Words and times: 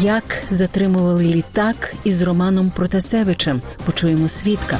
Як 0.00 0.42
затримували 0.50 1.24
літак 1.24 1.94
із 2.04 2.22
Романом 2.22 2.70
Протасевичем? 2.70 3.60
Почуємо 3.86 4.28
свідка. 4.28 4.78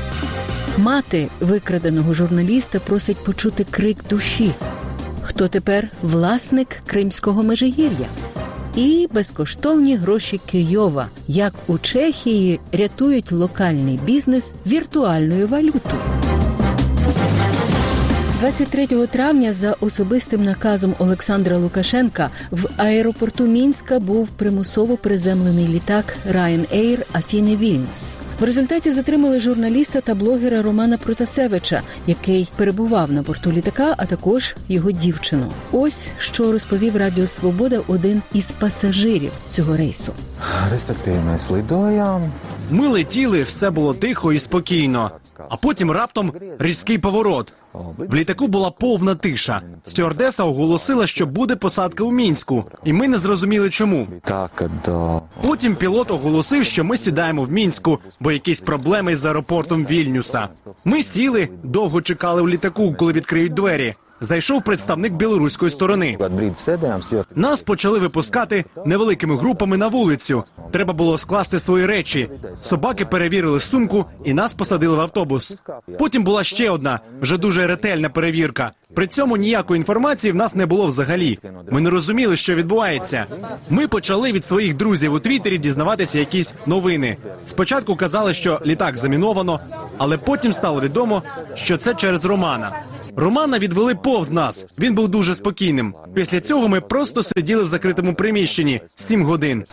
Мати 0.76 1.28
викраденого 1.40 2.14
журналіста 2.14 2.78
просить 2.78 3.24
почути 3.24 3.66
крик 3.70 3.96
душі. 4.10 4.52
Хто 5.22 5.48
тепер 5.48 5.88
власник 6.02 6.68
Кримського 6.86 7.42
межигір'я? 7.42 8.06
І 8.76 9.08
безкоштовні 9.12 9.96
гроші 9.96 10.40
Києва, 10.46 11.08
як 11.28 11.54
у 11.66 11.78
Чехії 11.78 12.60
рятують 12.72 13.32
локальний 13.32 14.00
бізнес 14.04 14.54
віртуальною 14.66 15.48
валютою. 15.48 16.02
23 18.42 19.06
травня 19.06 19.52
за 19.52 19.76
особистим 19.80 20.42
наказом 20.42 20.94
Олександра 20.98 21.56
Лукашенка 21.56 22.30
в 22.50 22.68
аеропорту 22.76 23.44
Мінська 23.44 23.98
був 23.98 24.28
примусово 24.28 24.96
приземлений 24.96 25.68
літак 25.68 26.16
Ryanair 26.30 26.98
Афіни 27.12 27.56
Вільнюс. 27.56 28.14
В 28.40 28.44
результаті 28.44 28.90
затримали 28.90 29.40
журналіста 29.40 30.00
та 30.00 30.14
блогера 30.14 30.62
Романа 30.62 30.98
Протасевича, 30.98 31.82
який 32.06 32.48
перебував 32.56 33.12
на 33.12 33.22
борту 33.22 33.52
літака, 33.52 33.94
а 33.96 34.06
також 34.06 34.56
його 34.68 34.92
дівчину. 34.92 35.52
Ось 35.72 36.08
що 36.18 36.52
розповів 36.52 36.96
Радіо 36.96 37.26
Свобода 37.26 37.80
один 37.86 38.22
із 38.34 38.50
пасажирів 38.50 39.32
цього 39.50 39.76
рейсу. 39.76 40.12
Mēs 41.26 41.50
lidojām. 41.50 42.30
Ми 42.70 42.88
летіли, 42.88 43.42
все 43.42 43.70
було 43.70 43.94
тихо 43.94 44.32
і 44.32 44.38
спокійно. 44.38 45.10
А 45.48 45.56
потім 45.56 45.90
раптом 45.90 46.32
різкий 46.58 46.98
поворот. 46.98 47.52
В 47.98 48.14
літаку 48.14 48.46
була 48.46 48.70
повна 48.70 49.14
тиша. 49.14 49.60
Стюардеса 49.84 50.44
оголосила, 50.44 51.06
що 51.06 51.26
буде 51.26 51.56
посадка 51.56 52.04
у 52.04 52.12
мінську, 52.12 52.64
і 52.84 52.92
ми 52.92 53.08
не 53.08 53.18
зрозуміли 53.18 53.70
чому. 53.70 54.08
Kad 54.28 54.70
uh, 54.86 55.20
Потім 55.42 55.76
пілот 55.76 56.10
оголосив, 56.10 56.64
що 56.64 56.84
ми 56.84 56.96
сідаємо 56.96 57.42
в 57.42 57.50
мінську, 57.50 57.98
бо 58.20 58.32
якісь 58.32 58.60
проблеми 58.60 59.16
з 59.16 59.24
аеропортом 59.24 59.86
Вільнюса. 59.86 60.48
Ми 60.84 61.02
сіли, 61.02 61.48
довго 61.62 62.02
чекали 62.02 62.42
у 62.42 62.48
літаку, 62.48 62.94
коли 62.94 63.12
відкриють 63.12 63.54
двері. 63.54 63.94
Зайшов 64.22 64.62
представник 64.64 65.12
білоруської 65.12 65.70
сторони. 65.70 66.18
Нас 67.34 67.62
почали 67.62 67.98
випускати 67.98 68.64
невеликими 68.86 69.36
групами 69.36 69.76
на 69.76 69.88
вулицю. 69.88 70.44
Треба 70.70 70.92
було 70.92 71.18
скласти 71.18 71.60
свої 71.60 71.86
речі. 71.86 72.30
Собаки 72.54 73.04
перевірили 73.04 73.60
сумку 73.60 74.04
і 74.24 74.34
нас 74.34 74.52
посадили 74.52 74.96
в 74.96 75.00
автобус. 75.00 75.62
Потім 75.98 76.24
була 76.24 76.44
ще 76.44 76.70
одна, 76.70 77.00
вже 77.20 77.38
дуже 77.38 77.66
ретельна 77.66 78.08
перевірка. 78.08 78.72
При 78.94 79.06
цьому 79.06 79.36
ніякої 79.36 79.78
інформації 79.78 80.32
в 80.32 80.36
нас 80.36 80.54
не 80.54 80.66
було 80.66 80.86
взагалі. 80.86 81.38
Ми 81.70 81.80
не 81.80 81.90
розуміли, 81.90 82.36
що 82.36 82.54
відбувається. 82.54 83.26
Ми 83.70 83.88
почали 83.88 84.32
від 84.32 84.44
своїх 84.44 84.74
друзів 84.74 85.12
у 85.12 85.18
Твіттері 85.18 85.58
дізнаватися 85.58 86.18
якісь 86.18 86.54
новини. 86.66 87.16
Спочатку 87.46 87.96
казали, 87.96 88.34
що 88.34 88.60
літак 88.66 88.96
заміновано, 88.96 89.60
але 89.98 90.18
потім 90.18 90.52
стало 90.52 90.80
відомо, 90.80 91.22
що 91.54 91.76
це 91.76 91.94
через 91.94 92.24
Романа. 92.24 92.70
Романа 93.16 93.58
відвели 93.58 93.94
повз 93.94 94.30
нас. 94.30 94.66
Він 94.78 94.94
був 94.94 95.08
дуже 95.08 95.34
спокійним. 95.34 95.94
Після 96.14 96.40
цього 96.40 96.68
ми 96.68 96.80
просто 96.80 97.22
сиділи 97.22 97.62
в 97.62 97.66
закритому 97.66 98.14
приміщенні 98.14 98.80
сім 98.96 99.24
годин. 99.24 99.64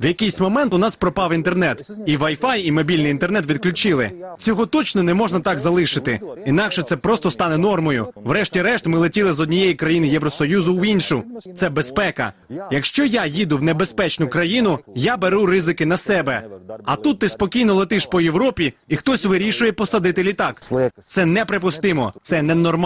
В 0.00 0.06
якийсь 0.06 0.40
момент 0.40 0.74
у 0.74 0.78
нас 0.78 0.96
пропав 0.96 1.32
інтернет, 1.32 1.90
і 2.06 2.16
Wi-Fi, 2.16 2.56
і 2.56 2.72
мобільний 2.72 3.10
інтернет 3.10 3.46
відключили. 3.46 4.10
Цього 4.38 4.66
точно 4.66 5.02
не 5.02 5.14
можна 5.14 5.40
так 5.40 5.60
залишити. 5.60 6.20
Інакше 6.46 6.82
це 6.82 6.96
просто 6.96 7.30
стане 7.30 7.58
нормою. 7.58 8.06
Врешті-решт, 8.14 8.86
ми 8.86 8.98
летіли 8.98 9.32
з 9.32 9.40
однієї 9.40 9.74
країни 9.74 10.08
Євросоюзу 10.08 10.76
в 10.76 10.86
іншу. 10.86 11.22
Це 11.56 11.68
безпека. 11.68 12.32
Якщо 12.70 13.04
я 13.04 13.26
їду 13.26 13.58
в 13.58 13.62
небезпечну 13.62 14.28
країну, 14.28 14.78
я 14.94 15.16
беру 15.16 15.46
ризики 15.46 15.86
на 15.86 15.96
себе. 15.96 16.42
А 16.84 16.96
тут 16.96 17.18
ти 17.18 17.28
спокійно 17.28 17.74
летиш 17.74 18.06
по 18.06 18.20
Європі, 18.20 18.74
і 18.88 18.96
хтось 18.96 19.24
вирішує 19.24 19.72
посадити 19.72 20.22
літак. 20.22 20.62
Це 21.06 21.26
неприпустимо, 21.26 22.12
це 22.22 22.42
ненормально, 22.42 22.81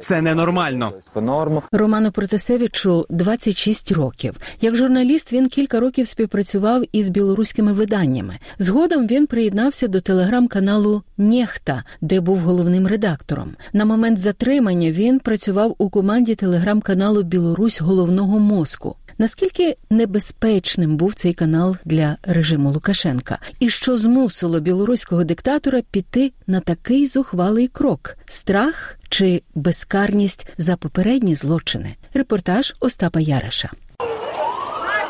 це 0.00 0.22
ненормально. 0.22 0.92
Роману 1.72 2.12
Протасевичу 2.12 3.06
26 3.10 3.92
років. 3.92 4.36
Як 4.60 4.76
журналіст 4.76 5.32
він 5.32 5.48
кілька 5.48 5.80
років 5.80 6.08
співпрацював 6.08 6.82
із 6.92 7.10
білоруськими 7.10 7.72
виданнями. 7.72 8.38
Згодом 8.58 9.06
він 9.06 9.26
приєднався 9.26 9.88
до 9.88 10.00
телеграм-каналу 10.00 11.02
Нєхта, 11.18 11.84
де 12.00 12.20
був 12.20 12.38
головним 12.38 12.86
редактором. 12.86 13.56
На 13.72 13.84
момент 13.84 14.18
затримання 14.18 14.90
він 14.90 15.18
працював 15.18 15.74
у 15.78 15.90
команді 15.90 16.34
телеграм-каналу 16.34 17.22
Білорусь 17.22 17.80
головного 17.80 18.38
мозку. 18.38 18.96
Наскільки 19.18 19.76
небезпечним 19.90 20.96
був 20.96 21.14
цей 21.14 21.34
канал 21.34 21.76
для 21.84 22.16
режиму 22.22 22.70
Лукашенка, 22.70 23.38
і 23.60 23.70
що 23.70 23.98
змусило 23.98 24.60
білоруського 24.60 25.24
диктатора 25.24 25.82
піти 25.90 26.32
на 26.46 26.60
такий 26.60 27.06
зухвалий 27.06 27.68
крок: 27.68 28.16
страх 28.26 28.98
чи 29.08 29.42
безкарність 29.54 30.48
за 30.58 30.76
попередні 30.76 31.34
злочини? 31.34 31.94
Репортаж 32.14 32.74
Остапа 32.80 33.20
Яриша. 33.20 33.70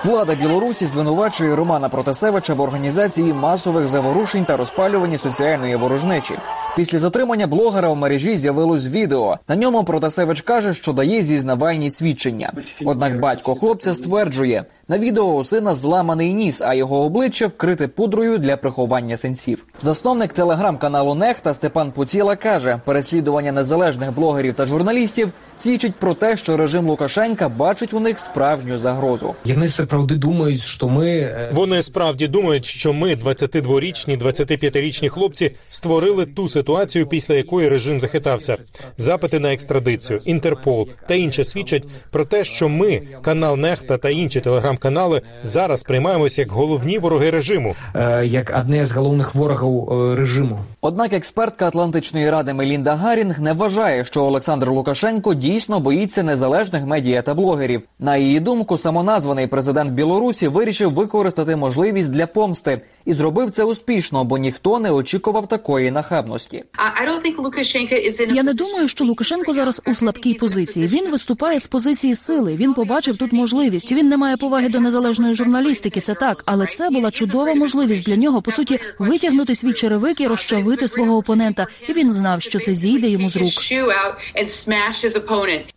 Влада 0.05 0.35
Білорусі 0.35 0.87
звинувачує 0.87 1.57
Романа 1.57 1.89
Протасевича 1.89 2.55
в 2.55 2.61
організації 2.61 3.33
масових 3.33 3.87
заворушень 3.87 4.45
та 4.45 4.57
розпалюванні 4.57 5.19
соціальної 5.19 5.77
ворожнечі. 5.77 6.35
Після 6.77 6.99
затримання 6.99 7.47
блогера 7.47 7.89
в 7.89 7.97
мережі 7.97 8.37
з'явилось 8.37 8.87
відео. 8.87 9.39
На 9.49 9.57
ньому 9.57 9.85
Протасевич 9.85 10.41
каже, 10.41 10.75
що 10.75 10.93
дає 10.93 11.23
зізнавальні 11.23 11.91
свідчення. 11.91 12.53
Однак 12.85 13.21
батько 13.21 13.55
хлопця 13.55 13.95
стверджує, 13.95 14.65
на 14.89 14.99
відео 14.99 15.25
у 15.25 15.45
сина 15.45 15.75
зламаний 15.75 16.35
ніс, 16.35 16.63
а 16.63 16.75
його 16.75 17.05
обличчя 17.05 17.47
вкрите 17.47 17.89
пудрою 17.89 18.39
для 18.39 18.57
приховання 18.57 19.17
синців. 19.17 19.65
Засновник 19.81 20.33
телеграм-каналу 20.33 21.15
Нехта 21.15 21.55
Степан 21.55 21.93
Пуціла 21.93 22.37
каже, 22.37 22.81
переслідування 22.85 23.53
незалежних 23.53 24.15
блогерів 24.15 24.55
та 24.55 24.67
журналістів 24.67 25.33
свідчить 25.57 25.95
про 25.95 26.15
те, 26.15 26.37
що 26.37 26.57
режим 26.57 26.87
Лукашенка 26.89 27.49
бачить 27.49 27.95
у 27.95 28.01
них 28.01 28.19
справжню 28.19 28.79
загрозу. 28.79 29.35
Яни 29.45 29.69
справді 29.69 30.15
думають, 30.15 30.61
що 30.61 30.89
ми 30.89 31.09
е, 31.09 31.51
Вони 31.53 31.83
справді 31.83 32.29
думають, 32.29 32.67
що 32.67 32.93
ми, 32.93 33.15
22-річні, 33.15 34.23
25-річні 34.23 35.09
хлопці, 35.09 35.53
створили 35.69 36.27
ту 36.27 36.49
ситуацію, 36.49 36.66
після 37.11 37.35
якої 37.35 37.69
режим 37.69 38.01
захитався. 38.01 38.57
Запити 38.99 39.39
на 39.39 39.53
екстрадицію, 39.53 40.21
Інтерпол 40.25 40.89
та 41.09 41.15
інше 41.15 41.45
свідчать 41.45 41.85
про 42.11 42.25
те, 42.25 42.45
що 42.45 42.69
ми, 42.69 43.03
канал 43.23 43.57
Нехта 43.57 43.99
та 43.99 44.11
інші 44.11 44.41
телеграм-канали, 44.41 45.23
зараз 45.45 45.83
приймаємося 45.83 46.43
як 46.43 46.53
головні 46.53 46.99
вороги 46.99 47.31
режиму. 47.31 47.75
е, 47.95 48.27
як 48.27 48.55
одне 48.61 48.87
з 48.87 48.93
головних 48.93 49.35
ворогів 49.35 49.93
е, 49.93 50.17
режиму. 50.17 50.59
Однак 50.81 51.13
експертка 51.13 51.67
Атлантичної 51.69 52.31
ради 52.31 52.55
Мелінда 52.55 52.95
Гарінг 52.97 53.41
не 53.41 53.53
вважає, 53.53 54.05
що 54.05 54.25
Олександр 54.25 54.71
Лукашенко 54.71 55.35
дійсно 55.35 55.81
боїться 55.81 56.23
незалежних 56.23 56.87
медіа 56.87 57.23
та 57.23 57.35
блогерів. 57.35 57.83
На 57.99 58.17
її 58.17 58.41
думку, 58.41 58.79
самоназваний 58.79 59.47
президент 59.47 59.93
Білорусі 59.93 60.49
вирішив 60.49 60.95
використати 60.95 61.57
можливість 61.57 62.11
для 62.11 62.27
помсти 62.27 62.81
і 63.05 63.13
зробив 63.13 63.51
це 63.51 63.65
успішно, 63.65 64.25
бо 64.25 64.39
ніхто 64.39 64.79
не 64.79 64.91
очікував 64.91 65.47
такої 65.47 65.91
нахабності. 65.91 66.56
I 66.79 67.03
I 67.03 67.07
don't 67.09 67.23
think 67.23 67.37
Lukashenko 67.37 67.95
is 68.09 68.21
in 68.21 68.31
a 68.31 68.35
Я 68.35 68.43
не 68.43 68.55
думаю, 68.55 68.89
що 68.89 69.05
Лукашенко 69.05 69.53
зараз 69.53 69.83
у 69.87 69.95
слабкій 69.95 70.35
позиції. 70.35 70.87
Він 70.87 71.11
виступає 71.11 71.61
з 71.61 71.67
позиції 71.67 72.15
сили. 72.15 72.57
Він 72.57 72.75
побачив 72.75 73.17
тут 73.17 73.33
можливість. 73.33 73.93
Він 73.93 74.09
не 74.09 74.17
має 74.17 74.37
поваги 74.37 74.69
до 74.69 74.81
незалежної 74.81 75.35
журналістики. 75.35 76.01
Це 76.01 76.15
так, 76.15 76.43
але 76.47 76.67
це 76.67 76.91
була 76.91 77.11
чудова 77.11 77.55
можливість 77.55 78.07
для 78.07 78.17
нього 78.17 78.43
по 78.43 78.51
суті 78.51 78.79
витягнути 78.99 79.55
свій 79.55 79.73
черевик 79.73 80.21
і 80.21 80.27
розчавити 80.27 80.89
свого 80.89 81.17
опонента. 81.17 81.67
І 81.89 81.93
він 81.93 82.13
знав, 82.13 82.43
що 82.43 82.61
це 82.61 82.75
зійде 82.75 83.09
йому 83.09 83.31
з 83.31 83.37
рук. 83.37 83.53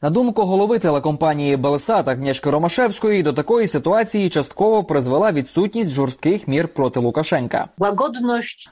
На 0.01 0.09
думку 0.09 0.41
голови 0.41 0.79
телекомпанії 0.79 1.57
Белсат 1.57 2.07
Агнєшки 2.07 2.49
Ромашевської, 2.49 3.23
до 3.23 3.33
такої 3.33 3.67
ситуації 3.67 4.29
частково 4.29 4.83
призвела 4.83 5.31
відсутність 5.31 5.93
жорстких 5.93 6.47
мір 6.47 6.67
проти 6.67 6.99
Лукашенка. 6.99 7.69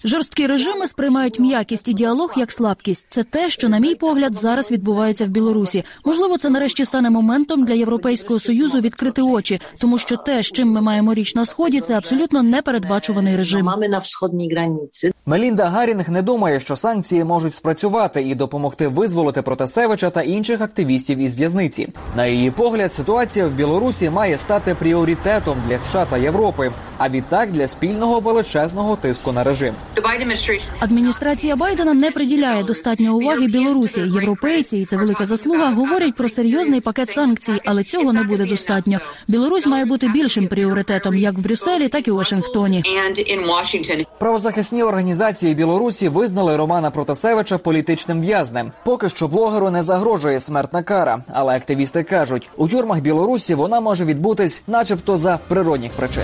Жорсткі 0.06 0.48
режими 0.48 0.88
сприймають 0.88 1.39
м'якість 1.39 1.88
і 1.88 1.94
діалог 1.97 2.33
як 2.38 2.51
слабкість. 2.51 3.07
Це 3.09 3.23
те, 3.23 3.49
що, 3.49 3.69
на 3.69 3.79
мій 3.79 3.95
погляд, 3.95 4.38
зараз 4.38 4.71
відбувається 4.71 5.25
в 5.25 5.27
Білорусі. 5.27 5.83
Можливо, 6.05 6.38
це 6.38 6.49
нарешті 6.49 6.85
стане 6.85 7.09
моментом 7.09 7.65
для 7.65 7.73
Європейського 7.73 8.39
союзу 8.39 8.79
відкрити 8.79 9.21
очі, 9.21 9.61
тому 9.81 9.97
що 9.97 10.17
те, 10.17 10.44
з 10.44 10.45
чим 10.45 10.71
ми 10.71 10.81
маємо 10.81 11.13
річ 11.13 11.35
на 11.35 11.45
сході, 11.45 11.81
це 11.81 11.94
абсолютно 11.94 12.44
непередбачуваний 12.44 13.35
режим. 13.38 13.65
Mamy 13.65 13.89
na 13.89 13.99
wschodniej 13.99 14.49
granicy. 14.55 15.11
Мелінда 15.25 15.65
Гарінг 15.65 16.09
не 16.09 16.21
думає, 16.21 16.59
що 16.59 16.75
санкції 16.75 17.23
можуть 17.23 17.53
спрацювати 17.53 18.21
і 18.21 18.35
допомогти 18.35 18.88
визволити 18.88 19.41
Протасевича 19.41 20.09
та 20.09 20.21
інших 20.21 20.61
активістів 20.61 21.17
із 21.17 21.35
в'язниці. 21.35 21.89
На 22.15 22.25
її 22.25 22.51
погляд, 22.51 22.94
ситуація 22.94 23.47
в 23.47 23.51
Білорусі 23.51 24.09
має 24.09 24.38
стати 24.38 24.75
пріоритетом 24.75 25.57
для 25.67 25.79
США 25.79 26.05
та 26.09 26.17
Європи, 26.17 26.71
а 26.97 27.09
відтак 27.09 27.51
для 27.51 27.67
спільного 27.67 28.19
величезного 28.19 28.95
тиску 28.95 29.31
на 29.31 29.44
режим. 29.44 29.73
Адміністрація 30.79 31.55
Байдена 31.55 31.94
не 31.94 32.11
приділяє 32.11 32.63
достатньо 32.63 33.15
уваги 33.15 33.47
Білорусі. 33.47 33.99
Європейці, 33.99 34.77
і 34.77 34.85
це 34.85 34.97
велика 34.97 35.25
заслуга, 35.25 35.71
говорять 35.71 36.15
про 36.15 36.29
серйозний 36.29 36.81
пакет 36.81 37.09
санкцій, 37.09 37.61
але 37.65 37.83
цього 37.83 38.13
не 38.13 38.23
буде 38.23 38.45
достатньо. 38.45 38.99
Білорусь 39.27 39.65
має 39.65 39.85
бути 39.85 40.07
більшим 40.07 40.47
пріоритетом 40.47 41.17
як 41.17 41.38
в 41.38 41.41
Брюсселі, 41.41 41.88
так 41.88 42.07
і 42.07 42.11
у 42.11 42.15
Вашингтоні. 42.15 42.83
Правозахисні 44.19 44.83
організації 44.83 45.55
Білорусі 45.55 46.09
визнали 46.09 46.57
Романа 46.57 46.91
Протасевича 46.91 47.57
політичним 47.57 48.21
в'язнем. 48.21 48.71
Поки 48.83 49.09
що 49.09 49.27
блогеру 49.27 49.69
не 49.69 49.83
загрожує 49.83 50.39
смертна 50.39 50.83
кара, 50.83 51.19
але 51.33 51.55
активісти 51.55 52.03
кажуть, 52.03 52.49
у 52.57 52.67
тюрмах 52.67 52.99
Білорусі 52.99 53.55
вона 53.55 53.79
може 53.79 54.05
відбутись, 54.05 54.63
начебто, 54.67 55.17
за 55.17 55.39
природних 55.47 55.91
причин. 55.91 56.23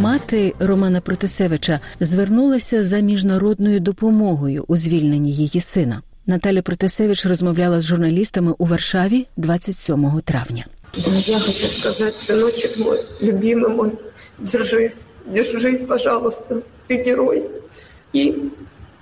Мати 0.00 0.54
Романа 0.58 1.00
Протасевича 1.00 1.80
звернулася 2.00 2.84
за 2.84 2.98
міжнародною 2.98 3.80
допомогою 3.80 4.64
у 4.68 4.76
звільненні 4.76 5.32
її 5.32 5.60
сина. 5.60 6.02
Наталя 6.26 6.62
Протасевич 6.62 7.26
розмовляла 7.26 7.80
з 7.80 7.84
журналістами 7.84 8.54
у 8.58 8.66
Варшаві 8.66 9.26
27 9.36 10.20
травня. 10.24 10.64
Я 11.26 11.38
хочу 11.38 11.66
сказать, 11.68 12.16
сыночек 12.16 12.76
мой, 12.76 13.00
любимый 13.22 13.68
мой, 13.68 13.92
держись, 14.38 15.04
держись, 15.26 15.82
пожалуйста, 15.82 16.62
ты 16.88 17.02
герой. 17.02 17.48
И 18.14 18.34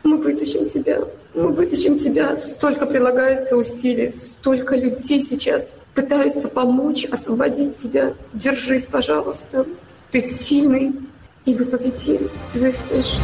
мы 0.05 0.17
вытащим 0.19 0.71
тебя, 0.71 1.05
мы 1.35 1.53
вытащим 1.53 1.99
тебя. 1.99 2.37
Столько 2.37 2.87
прилагается 2.87 3.57
усилий, 3.57 4.13
столько 4.13 4.77
людей 4.77 5.21
сейчас 5.21 5.67
пытаются 5.95 6.49
помочь, 6.49 7.07
освободить 7.07 7.77
тебя. 7.77 8.15
Держись, 8.35 8.87
пожалуйста. 8.87 9.67
Ты 10.15 10.21
сильный, 10.21 10.93
и 11.45 11.55
вы 11.55 11.65
победим. 11.67 12.31
Ты 12.53 12.61
выстоишь. 12.61 13.19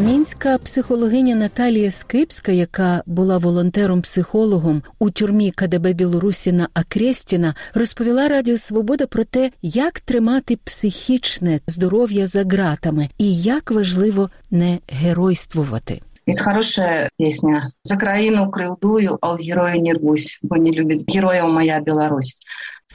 Мінська 0.00 0.58
психологиня 0.58 1.34
Наталія 1.34 1.90
Скипська, 1.90 2.52
яка 2.52 3.02
була 3.06 3.38
волонтером-психологом 3.38 4.82
у 4.98 5.10
тюрмі 5.10 5.50
КДБ 5.50 5.92
Білорусі 5.92 6.52
на 6.52 6.68
Акрестіна, 6.74 7.54
розповіла 7.74 8.28
Радіо 8.28 8.56
Свобода 8.56 9.06
про 9.06 9.24
те, 9.24 9.50
як 9.62 10.00
тримати 10.00 10.56
психічне 10.64 11.60
здоров'я 11.66 12.26
за 12.26 12.44
ґратами 12.44 13.08
і 13.18 13.36
як 13.36 13.70
важливо 13.70 14.30
не 14.50 14.78
геройствувати. 14.88 16.00
Есть 16.28 16.44
хорошая 16.44 17.10
песня 17.18 17.72
«За 17.84 17.96
країну 17.96 18.50
крилдую, 18.50 19.18
а 19.20 19.32
у 19.32 19.36
героя 19.36 19.76
не 19.80 19.92
рвусь, 19.92 20.38
бо 20.42 20.56
не 20.56 20.70
любить 20.70 21.04
героя 21.14 21.44
моя 21.44 21.80
Білорусь». 21.80 22.38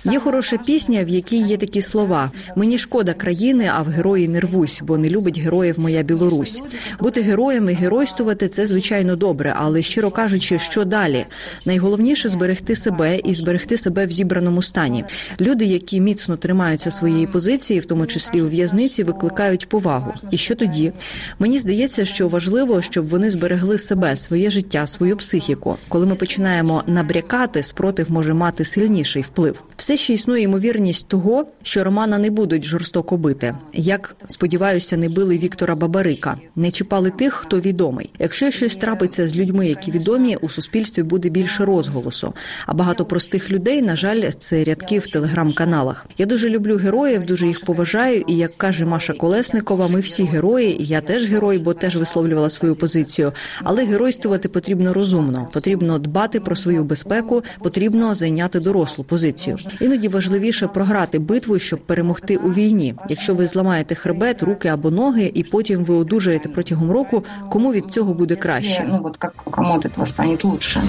Є 0.04 0.20
хороша 0.20 0.56
пісня, 0.56 1.04
в 1.04 1.08
якій 1.08 1.42
є 1.42 1.56
такі 1.56 1.82
слова: 1.82 2.30
мені 2.56 2.78
шкода 2.78 3.12
країни, 3.14 3.70
а 3.74 3.82
в 3.82 3.86
герої 3.86 4.28
не 4.28 4.40
рвусь, 4.40 4.82
бо 4.82 4.98
не 4.98 5.08
любить 5.08 5.38
героїв 5.38 5.80
моя 5.80 6.02
Білорусь. 6.02 6.62
Бути 7.00 7.22
героєм 7.22 7.70
і 7.70 7.72
геройствувати 7.72 8.48
це 8.48 8.66
звичайно 8.66 9.16
добре, 9.16 9.54
але 9.56 9.82
щиро 9.82 10.10
кажучи, 10.10 10.58
що 10.58 10.84
далі? 10.84 11.26
Найголовніше 11.66 12.28
зберегти 12.28 12.76
себе 12.76 13.18
і 13.24 13.34
зберегти 13.34 13.76
себе 13.76 14.06
в 14.06 14.12
зібраному 14.12 14.62
стані. 14.62 15.04
Люди, 15.40 15.64
які 15.64 16.00
міцно 16.00 16.36
тримаються 16.36 16.90
своєї 16.90 17.26
позиції, 17.26 17.80
в 17.80 17.84
тому 17.84 18.06
числі 18.06 18.42
у 18.42 18.48
в'язниці, 18.48 19.02
викликають 19.02 19.68
повагу. 19.68 20.14
І 20.30 20.36
що 20.36 20.54
тоді? 20.54 20.92
Мені 21.38 21.58
здається, 21.58 22.04
що 22.04 22.28
важливо, 22.28 22.82
щоб 22.82 23.08
вони 23.08 23.30
зберегли 23.30 23.78
себе, 23.78 24.16
своє 24.16 24.50
життя, 24.50 24.86
свою 24.86 25.16
психіку. 25.16 25.76
Коли 25.88 26.06
ми 26.06 26.14
починаємо 26.14 26.82
набрякати, 26.86 27.62
спротив 27.62 28.10
може 28.10 28.34
мати 28.34 28.64
сильніший 28.64 29.22
вплив. 29.22 29.62
Все 29.80 29.96
ще 29.96 30.12
існує 30.12 30.42
ймовірність 30.42 31.08
того, 31.08 31.46
що 31.62 31.84
Романа 31.84 32.18
не 32.18 32.30
будуть 32.30 32.64
жорстоко 32.64 33.16
бити. 33.16 33.54
Як 33.72 34.16
сподіваюся, 34.26 34.96
не 34.96 35.08
били 35.08 35.38
Віктора 35.38 35.74
Бабарика, 35.74 36.36
не 36.56 36.70
чіпали 36.70 37.10
тих, 37.10 37.34
хто 37.34 37.60
відомий. 37.60 38.10
Якщо 38.18 38.50
щось 38.50 38.76
трапиться 38.76 39.28
з 39.28 39.36
людьми, 39.36 39.68
які 39.68 39.90
відомі, 39.90 40.36
у 40.36 40.48
суспільстві 40.48 41.02
буде 41.02 41.28
більше 41.28 41.64
розголосу. 41.64 42.34
А 42.66 42.74
багато 42.74 43.04
простих 43.04 43.50
людей, 43.50 43.82
на 43.82 43.96
жаль, 43.96 44.30
це 44.38 44.64
рядки 44.64 44.98
в 44.98 45.06
телеграм-каналах. 45.06 46.06
Я 46.18 46.26
дуже 46.26 46.48
люблю 46.48 46.76
героїв, 46.76 47.22
дуже 47.22 47.46
їх 47.46 47.64
поважаю. 47.64 48.24
І 48.28 48.36
як 48.36 48.56
каже 48.56 48.84
Маша 48.84 49.12
Колесникова, 49.12 49.88
ми 49.88 50.00
всі 50.00 50.22
герої, 50.22 50.82
і 50.82 50.86
я 50.86 51.00
теж 51.00 51.26
герой, 51.26 51.58
бо 51.58 51.74
теж 51.74 51.96
висловлювала 51.96 52.50
свою 52.50 52.76
позицію. 52.76 53.32
Але 53.62 53.84
геройствувати 53.84 54.48
потрібно 54.48 54.92
розумно, 54.92 55.48
потрібно 55.52 55.98
дбати 55.98 56.40
про 56.40 56.56
свою 56.56 56.84
безпеку, 56.84 57.42
потрібно 57.58 58.14
зайняти 58.14 58.60
дорослу 58.60 59.04
позицію. 59.04 59.56
Іноді 59.80 60.08
важливіше 60.08 60.66
програти 60.66 61.18
битву, 61.18 61.58
щоб 61.58 61.80
перемогти 61.80 62.36
у 62.36 62.52
війні. 62.52 62.94
Якщо 63.08 63.34
ви 63.34 63.46
зламаєте 63.46 63.94
хребет, 63.94 64.42
руки 64.42 64.68
або 64.68 64.90
ноги, 64.90 65.30
і 65.34 65.42
потім 65.42 65.84
ви 65.84 65.94
одужаєте 65.94 66.48
протягом 66.48 66.90
року, 66.90 67.24
кому 67.50 67.72
від 67.72 67.84
цього 67.90 68.14
буде 68.14 68.36
краще? 68.36 68.84
Ну 68.88 69.00
вот 69.02 69.16
как 69.16 69.32
кому 69.50 69.74
от 69.74 69.86
этого 69.86 70.06
станет 70.06 70.44
лучше. 70.44 70.82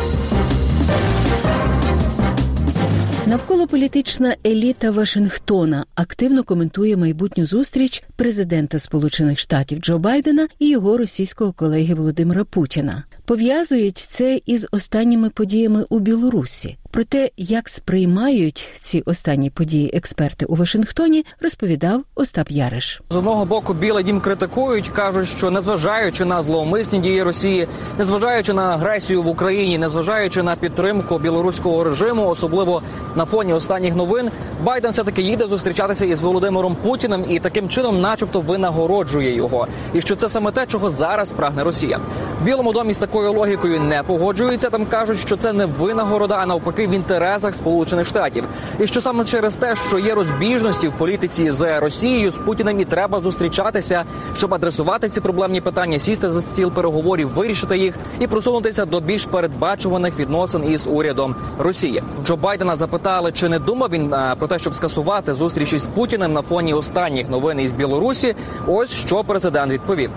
Навколополітична 3.25 4.36
еліта 4.45 4.92
Вашингтона 4.92 5.86
активно 5.95 6.44
коментує 6.44 6.98
майбутню 6.98 7.45
зустріч 7.45 8.04
президента 8.16 8.80
Сполучених 8.80 9.39
Штатів 9.39 9.80
Джо 9.80 10.00
Байдена 10.00 10.48
і 10.60 10.69
його 10.69 10.98
російського 10.98 11.54
колеги 11.54 11.94
Володимира 11.94 12.44
Путіна. 12.44 13.04
Пов'язують 13.25 13.97
це 13.97 14.39
із 14.45 14.68
останніми 14.71 15.29
подіями 15.29 15.85
у 15.89 16.00
Білорусі. 16.00 16.77
Про 16.91 17.03
те, 17.03 17.29
як 17.38 17.69
сприймають 17.69 18.68
ці 18.73 19.01
останні 19.06 19.50
події 19.50 19.91
експерти 19.94 20.45
у 20.45 20.56
Вашингтоні, 20.56 21.25
розповідав 21.41 22.03
Остап 22.15 22.51
Яриш. 22.51 23.01
З 23.09 23.15
одного 23.15 23.45
боку, 23.45 23.73
Білий 23.73 24.03
дім 24.03 24.21
критикують, 24.21 24.88
кажуть, 24.88 25.29
що 25.38 25.51
незважаючи 25.51 26.25
на 26.25 26.41
зловмисні 26.41 27.00
дії 27.00 27.23
Росії, 27.23 27.68
незважаючи 27.97 28.53
на 28.53 28.62
агресію 28.62 29.23
в 29.23 29.27
Україні, 29.27 29.77
незважаючи 29.77 30.44
на 30.44 30.56
підтримку 30.56 31.19
білоруського 31.19 31.83
режиму, 31.83 32.27
особливо 32.27 32.81
на 33.15 33.25
фоні 33.25 33.53
останніх 33.53 33.95
новин, 33.95 34.31
Байден 34.63 34.91
все 34.91 35.03
таки 35.03 35.21
їде 35.21 35.47
зустрічатися 35.47 36.06
із 36.06 36.21
Володимиром 36.21 36.77
Путіним 36.83 37.25
і 37.30 37.40
таким 37.40 37.69
чином, 37.69 38.01
начебто, 38.01 38.42
винагороджує 38.42 39.35
його. 39.35 39.68
І 39.94 40.02
що 40.02 40.16
це 40.16 40.30
саме 40.30 40.52
те, 40.52 40.66
чого 40.66 40.90
зараз 40.90 41.31
прагне 41.31 41.64
Росія. 41.64 42.00
В 42.42 42.44
Білому 42.44 42.74
домі 42.74 42.94
з 42.94 42.98
такою 42.98 43.33
логікою 43.33 43.80
не 43.80 44.04
погоджуються. 44.04 44.69
Там 44.69 44.86
кажуть, 44.86 45.19
що 45.19 45.38
це 45.38 45.54
не 45.54 45.66
винагорода, 45.66 46.36
а 46.36 46.45
навпаки 46.45 46.88
в 46.88 46.92
інтересах 46.92 47.56
Сполучених 47.56 48.07
Штатів. 48.07 48.44
І 48.80 48.88
що 48.88 49.02
саме 49.02 49.26
через 49.26 49.56
те, 49.56 49.76
що 49.88 50.00
є 50.00 50.16
розбіжності 50.16 50.88
в 50.88 50.92
політиці 50.92 51.50
з 51.50 51.80
Росією, 51.80 52.31
з 52.31 52.38
Путіним 52.38 52.80
і 52.80 52.86
треба 52.86 53.19
зустрічатися, 53.19 54.04
щоб 54.38 54.54
адресувати 54.54 55.10
ці 55.10 55.21
проблемні 55.21 55.62
питання, 55.62 56.00
сісти 56.00 56.31
за 56.31 56.42
стіл 56.42 56.71
переговорів, 56.71 57.30
вирішити 57.30 57.78
їх 57.78 57.95
і 58.19 58.28
просунутися 58.28 58.86
до 58.86 59.00
більш 59.00 59.26
передбачуваних 59.26 60.19
відносин 60.19 60.71
із 60.71 60.88
урядом 60.88 61.36
Росії. 61.60 62.04
Джо 62.26 62.36
Байдена 62.36 62.76
запитали, 62.76 63.31
чи 63.31 63.50
не 63.50 63.60
думав 63.60 63.90
він 63.90 64.16
про 64.40 64.48
те, 64.48 64.60
щоб 64.60 64.76
скасувати 64.76 65.33
зустрічі 65.33 65.80
з 65.80 65.88
Путіним 65.88 66.33
на 66.33 66.42
фоні 66.42 66.74
останніх 66.74 67.30
новин 67.30 67.60
із 67.60 67.71
Білорусі. 67.71 68.36
Ось 68.68 68.94
що 68.94 69.24
президент 69.24 69.81
відповів. 69.81 70.11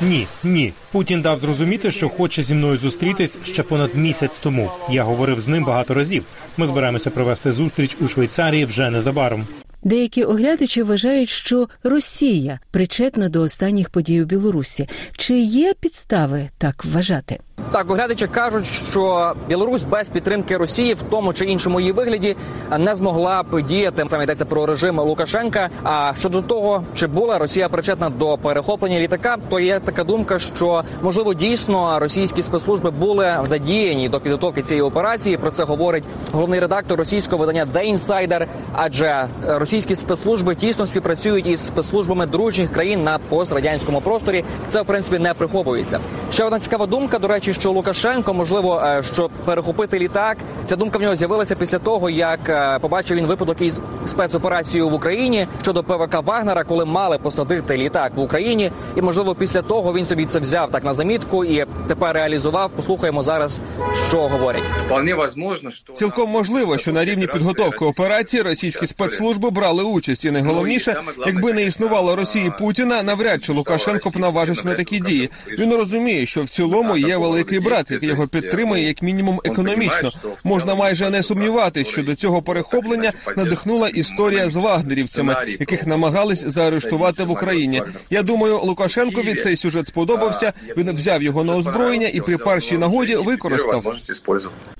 Ні, 0.00 0.26
ні. 0.44 0.72
Путін 0.92 1.22
дав 1.22 1.38
зрозуміти, 1.38 1.90
що 1.90 2.08
хоче 2.08 2.42
зі 2.42 2.54
мною 2.54 2.78
зустрітись 2.78 3.38
ще 3.42 3.62
понад 3.62 3.94
місяць 3.94 4.38
тому. 4.42 4.70
Я 4.90 5.04
говорив 5.04 5.40
з 5.40 5.48
ним 5.48 5.64
багато 5.64 5.94
разів. 5.94 6.24
Ми 6.56 6.66
збираємося 6.66 7.10
провести 7.10 7.52
зустріч 7.52 7.96
у 8.00 8.08
Швейцарії 8.08 8.64
вже 8.64 8.90
незабаром. 8.90 9.46
Деякі 9.82 10.24
оглядачі 10.24 10.82
вважають, 10.82 11.28
що 11.28 11.68
Росія 11.82 12.58
причетна 12.70 13.28
до 13.28 13.42
останніх 13.42 13.90
подій 13.90 14.22
у 14.22 14.24
Білорусі. 14.24 14.88
Чи 15.16 15.38
є 15.38 15.74
підстави 15.80 16.48
так 16.58 16.84
вважати? 16.84 17.38
Так, 17.72 17.90
оглядачі 17.90 18.26
кажуть, 18.26 18.66
що 18.90 19.32
Білорусь 19.48 19.84
без 19.84 20.08
підтримки 20.08 20.56
Росії 20.56 20.94
в 20.94 21.02
тому 21.10 21.32
чи 21.32 21.44
іншому 21.44 21.80
її 21.80 21.92
вигляді 21.92 22.36
не 22.78 22.96
змогла 22.96 23.42
б 23.42 23.62
діяти. 23.62 24.04
Саме 24.06 24.24
йдеться 24.24 24.44
про 24.44 24.66
режим 24.66 25.00
Лукашенка. 25.00 25.68
А 25.82 26.12
щодо 26.18 26.42
того, 26.42 26.82
чи 26.94 27.06
була 27.06 27.38
Росія 27.38 27.68
причетна 27.68 28.10
до 28.10 28.38
перехоплення 28.38 29.00
літака, 29.00 29.36
то 29.48 29.60
є 29.60 29.80
така 29.80 30.04
думка, 30.04 30.38
що 30.38 30.82
можливо 31.02 31.34
дійсно 31.34 31.98
російські 31.98 32.42
спецслужби 32.42 32.90
були 32.90 33.38
задіяні 33.44 34.08
до 34.08 34.20
підготовки 34.20 34.62
цієї 34.62 34.82
операції. 34.82 35.36
Про 35.36 35.50
це 35.50 35.64
говорить 35.64 36.04
головний 36.32 36.60
редактор 36.60 36.98
російського 36.98 37.38
видання 37.40 37.66
The 37.74 37.94
Insider, 37.94 38.46
адже 38.72 39.28
російські 39.46 39.96
спецслужби 39.96 40.54
тісно 40.54 40.86
співпрацюють 40.86 41.46
із 41.46 41.66
спецслужбами 41.66 42.26
дружніх 42.26 42.72
країн 42.72 43.04
на 43.04 43.18
пострадянському 43.18 44.00
просторі. 44.00 44.44
Це 44.68 44.82
в 44.82 44.86
принципі 44.86 45.18
не 45.18 45.34
приховується. 45.34 46.00
Ще 46.32 46.44
одна 46.44 46.58
цікава 46.58 46.86
думка. 46.86 47.18
До 47.18 47.28
речі, 47.28 47.49
що 47.54 47.70
Лукашенко 47.72 48.34
можливо, 48.34 48.82
е, 48.84 49.02
що 49.02 49.30
перехопити 49.44 49.98
літак. 49.98 50.36
Ця 50.64 50.76
думка 50.76 50.98
в 50.98 51.02
нього 51.02 51.16
з'явилася 51.16 51.54
після 51.56 51.78
того, 51.78 52.10
як 52.10 52.48
е, 52.48 52.78
побачив 52.78 53.16
він 53.16 53.26
випадок 53.26 53.60
із 53.60 53.80
спецоперацією 54.04 54.88
в 54.88 54.94
Україні 54.94 55.46
щодо 55.62 55.84
ПВК 55.84 56.22
Вагнера, 56.22 56.64
коли 56.64 56.84
мали 56.84 57.18
посадити 57.18 57.76
літак 57.76 58.12
в 58.16 58.20
Україні, 58.20 58.70
і 58.96 59.02
можливо 59.02 59.34
після 59.34 59.62
того 59.62 59.92
він 59.92 60.04
собі 60.04 60.24
це 60.24 60.38
взяв 60.38 60.70
так 60.70 60.84
на 60.84 60.94
замітку 60.94 61.44
і 61.44 61.66
тепер 61.88 62.14
реалізував. 62.14 62.70
Послухаємо 62.70 63.22
зараз, 63.22 63.60
що 64.08 64.28
говорять. 64.28 64.62
Вполне 64.86 65.14
возможно, 65.14 65.70
що 65.70 65.92
Цілком 65.92 66.30
можливо, 66.30 66.78
що 66.78 66.92
на 66.92 67.04
рівні 67.04 67.26
підготовки 67.26 67.84
операції 67.84 68.42
російські 68.42 68.86
спецслужби 68.86 69.50
брали 69.50 69.82
участь, 69.84 70.24
і 70.24 70.30
найголовніше, 70.30 71.02
якби 71.26 71.52
не 71.52 71.62
існувало 71.62 72.16
Росії 72.16 72.52
Путіна, 72.58 73.02
навряд 73.02 73.44
чи 73.44 73.52
Лукашенко 73.52 74.10
б 74.10 74.16
наважився 74.16 74.68
на 74.68 74.74
такі 74.74 75.00
дії. 75.00 75.30
Він 75.58 75.74
розуміє, 75.74 76.26
що 76.26 76.42
в 76.42 76.48
цілому 76.48 76.96
є 76.96 77.16
великий 77.40 77.60
брат, 77.60 77.90
який 77.90 78.08
його 78.08 78.26
підтримує 78.26 78.86
як 78.86 79.02
мінімум 79.02 79.40
економічно. 79.44 80.10
Можна 80.44 80.74
майже 80.74 81.10
не 81.10 81.22
сумніватися, 81.22 81.90
що 81.90 82.02
до 82.02 82.14
цього 82.14 82.42
перехоплення 82.42 83.12
надихнула 83.36 83.88
історія 83.88 84.50
з 84.50 84.56
вагнерівцями, 84.56 85.36
яких 85.60 85.86
намагались 85.86 86.44
заарештувати 86.46 87.24
в 87.24 87.30
Україні. 87.30 87.82
Я 88.10 88.22
думаю, 88.22 88.58
Лукашенкові 88.58 89.34
цей 89.34 89.56
сюжет 89.56 89.86
сподобався. 89.86 90.52
Він 90.76 90.92
взяв 90.92 91.22
його 91.22 91.44
на 91.44 91.56
озброєння 91.56 92.08
і 92.08 92.20
при 92.20 92.38
першій 92.38 92.78
нагоді 92.78 93.16
використав. 93.16 93.96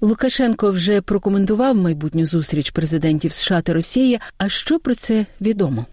Лукашенко 0.00 0.70
вже 0.70 1.00
прокоментував 1.00 1.76
майбутню 1.76 2.26
зустріч 2.26 2.70
президентів 2.70 3.32
США 3.32 3.60
та 3.60 3.72
Росії. 3.72 4.20
А 4.38 4.48
що 4.48 4.78
про 4.78 4.94
це 4.94 5.26
відомо? 5.40 5.84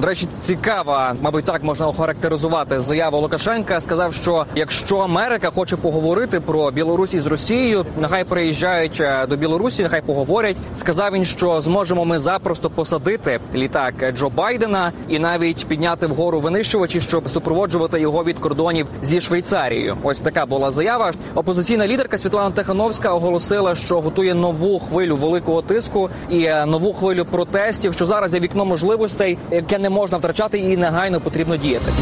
До 0.00 0.06
речі, 0.06 0.28
цікава, 0.40 1.16
мабуть, 1.20 1.44
так 1.44 1.64
можна 1.64 1.86
охарактеризувати 1.86 2.80
заяву 2.80 3.18
Лукашенка. 3.18 3.80
Сказав, 3.80 4.14
що 4.14 4.46
якщо 4.54 4.98
Америка 4.98 5.50
хоче 5.50 5.76
поговорити 5.78 6.40
про 6.40 6.70
Білорусь 6.70 7.14
із 7.14 7.26
Росією, 7.26 7.86
нехай 8.00 8.24
приїжджають 8.24 9.00
е, 9.00 9.26
до 9.26 9.36
Білорусі, 9.36 9.82
нехай 9.82 10.02
поговорять. 10.02 10.56
Сказав 10.74 11.12
він, 11.12 11.24
що 11.24 11.60
зможемо 11.60 12.04
ми 12.04 12.18
запросто 12.18 12.70
посадити 12.70 13.40
літак 13.54 13.94
Джо 14.16 14.28
Байдена 14.28 14.92
і 15.08 15.18
навіть 15.18 15.66
підняти 15.66 16.06
вгору 16.06 16.40
винищувачі, 16.40 17.00
щоб 17.00 17.30
супроводжувати 17.30 18.00
його 18.00 18.24
від 18.24 18.38
кордонів 18.38 18.86
зі 19.02 19.20
Швейцарією. 19.20 19.96
Ось 20.02 20.20
така 20.20 20.46
була 20.46 20.70
заява. 20.70 21.12
Опозиційна 21.34 21.86
лідерка 21.86 22.18
Світлана 22.18 22.50
Тихановська 22.50 23.14
оголосила, 23.14 23.74
що 23.74 24.00
готує 24.00 24.34
нову 24.34 24.80
хвилю 24.80 25.16
великого 25.16 25.62
тиску 25.62 26.10
і 26.30 26.42
е, 26.42 26.66
нову 26.66 26.92
хвилю 26.92 27.24
протестів. 27.24 27.94
Що 27.94 28.06
зараз 28.06 28.34
є 28.34 28.40
вікно 28.40 28.64
можливостей, 28.64 29.38
яке 29.50 29.78
не 29.78 29.90
можна 29.90 30.16
втрачати, 30.18 30.58
і 30.58 30.76
негайно 30.76 31.20
потрібно 31.20 31.56
діяти. 31.56 31.92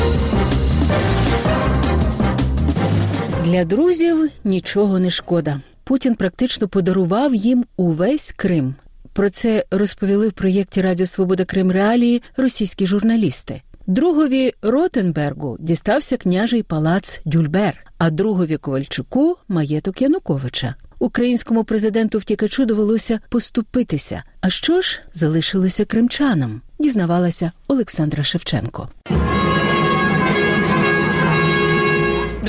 Для 3.46 3.64
друзів 3.64 4.30
нічого 4.44 4.98
не 4.98 5.10
шкода. 5.10 5.60
Путін 5.84 6.14
практично 6.14 6.68
подарував 6.68 7.34
їм 7.34 7.64
увесь 7.76 8.34
Крим. 8.36 8.74
Про 9.12 9.30
це 9.30 9.64
розповіли 9.70 10.28
в 10.28 10.32
проєкті 10.32 10.80
Радіо 10.80 11.06
Свобода 11.06 11.44
Крим 11.44 11.70
Реалії 11.70 12.22
російські 12.36 12.86
журналісти. 12.86 13.62
Другові 13.86 14.52
Ротенбергу 14.62 15.56
дістався 15.60 16.16
княжий 16.16 16.62
палац 16.62 17.20
Дюльбер, 17.24 17.86
а 17.98 18.10
другові 18.10 18.56
Ковальчуку 18.56 19.36
маєток 19.48 20.02
Януковича. 20.02 20.74
Українському 20.98 21.64
президенту 21.64 22.18
втікачу 22.18 22.64
довелося 22.64 23.20
поступитися. 23.28 24.22
А 24.40 24.50
що 24.50 24.80
ж 24.80 25.02
залишилося 25.12 25.84
кримчанам? 25.84 26.60
Дізнавалася 26.78 27.52
Олександра 27.68 28.24
Шевченко. 28.24 28.88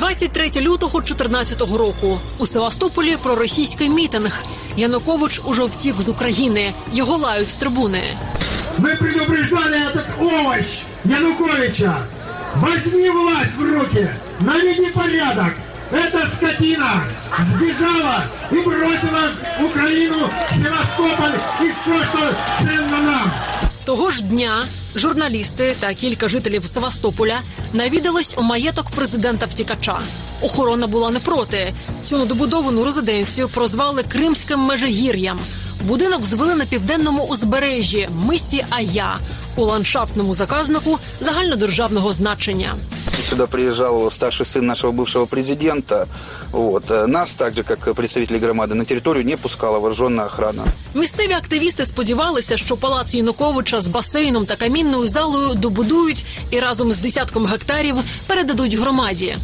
23 0.07 0.51
лютого 0.57 1.01
2014 1.01 1.61
року 1.61 2.21
у 2.39 2.47
Севастополі 2.47 3.17
проросійський 3.17 3.91
мітинг. 3.91 4.45
Янукович 4.77 5.41
уже 5.45 5.65
втік 5.65 5.95
з 6.01 6.09
України. 6.09 6.73
Його 6.93 7.17
лають 7.17 7.49
з 7.49 7.53
трибуни. 7.53 8.03
Мы 8.79 8.97
предупреждали 8.97 9.77
этот 9.77 10.07
овощ 10.19 10.83
Януковича. 11.05 12.07
Возьми 12.57 13.11
власть 13.11 13.57
в 13.59 13.63
руки, 13.63 14.09
наведи 14.41 14.87
порядок. 14.95 15.53
Эта 15.91 16.27
скотина 16.31 17.05
сбежала 17.39 18.25
и 18.51 18.57
бросила 18.65 19.31
Украину, 19.61 20.31
Севастополь 20.55 21.35
и 21.61 21.73
все, 21.73 22.05
что 22.05 22.35
ценно 22.61 23.03
нам. 23.03 23.33
Того 23.87 24.11
ж 24.11 24.23
дня 24.23 24.67
журналісти 24.95 25.77
та 25.81 25.95
кілька 25.95 26.29
жителів 26.29 26.67
Севастополя 26.67 27.41
навідались 27.73 28.35
у 28.37 28.43
маєток 28.43 28.91
президента 28.91 29.47
втікача. 29.47 30.01
Охорона 30.41 30.87
була 30.87 31.11
не 31.11 31.19
проти. 31.19 31.75
Цю 32.05 32.19
недобудовану 32.19 32.85
резиденцію 32.85 33.49
прозвали 33.49 34.03
Кримським 34.03 34.61
межигір'ям. 34.61 35.39
Будинок 35.83 36.23
звели 36.25 36.55
на 36.55 36.65
південному 36.65 37.25
узбережжі 37.25 38.09
мисі 38.27 38.65
Ая 38.71 39.17
у 39.57 39.65
ландшафтному 39.65 40.35
заказнику 40.35 40.99
загальнодержавного 41.21 42.13
значення. 42.13 42.75
Сюда 43.25 43.47
приезжал 43.47 44.11
старший 44.11 44.47
сын 44.47 44.67
нашего 44.67 44.93
бывшего 44.93 45.27
президента. 45.27 46.07
Вот. 46.51 46.91
Э, 46.91 47.07
Нас, 47.07 47.35
так 47.35 47.55
же 47.55 47.63
как 47.63 47.95
представители 47.95 48.39
громады, 48.39 48.75
на 48.75 48.85
территорию 48.85 49.25
не 49.25 49.37
пускала 49.37 49.79
вооруженная 49.79 50.27
охрана. 50.27 50.65
Місцеві 50.98 51.34
активісти 51.34 51.86
сподівалися, 51.86 52.58
що 52.58 52.78
палац 52.78 53.14
Януковича 53.14 53.82
з 53.82 53.88
басейном 53.88 54.46
та 54.46 54.56
камінною 54.56 55.08
залою 55.08 55.54
добудують 55.54 56.26
і 56.52 56.60
разом 56.60 56.94
з 56.94 56.98
десятком 56.98 57.46
гектарів 57.46 57.96
передадуть 58.28 58.74
громаді. 58.74 59.36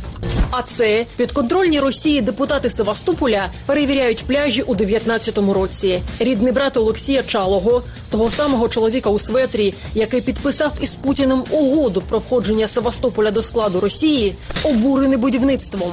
А 0.52 0.62
це 0.62 1.06
підконтрольні 1.18 1.80
Росії 1.80 2.22
депутати 2.22 2.70
Севастополя 2.70 3.50
перевіряють 3.66 4.24
пляжі 4.24 4.62
у 4.62 4.76
19-му 4.76 5.54
році. 5.54 6.02
Рідний 6.20 6.52
брат 6.52 6.78
Олексія 6.78 7.24
Чалого, 7.24 7.84
того 8.12 8.30
самого 8.30 8.70
чоловіка 8.70 9.10
у 9.10 9.20
светрі, 9.20 9.74
який 9.96 10.22
підписав 10.22 10.72
із 10.82 10.92
Путіним 10.92 11.44
угоду 11.50 12.04
про 12.10 12.20
входження 12.20 12.68
Севастополя 12.68 13.32
до 13.32 13.42
складу 13.42 13.80
Росії, 13.80 14.36
обурений 14.64 15.18
будівництвом. 15.18 15.92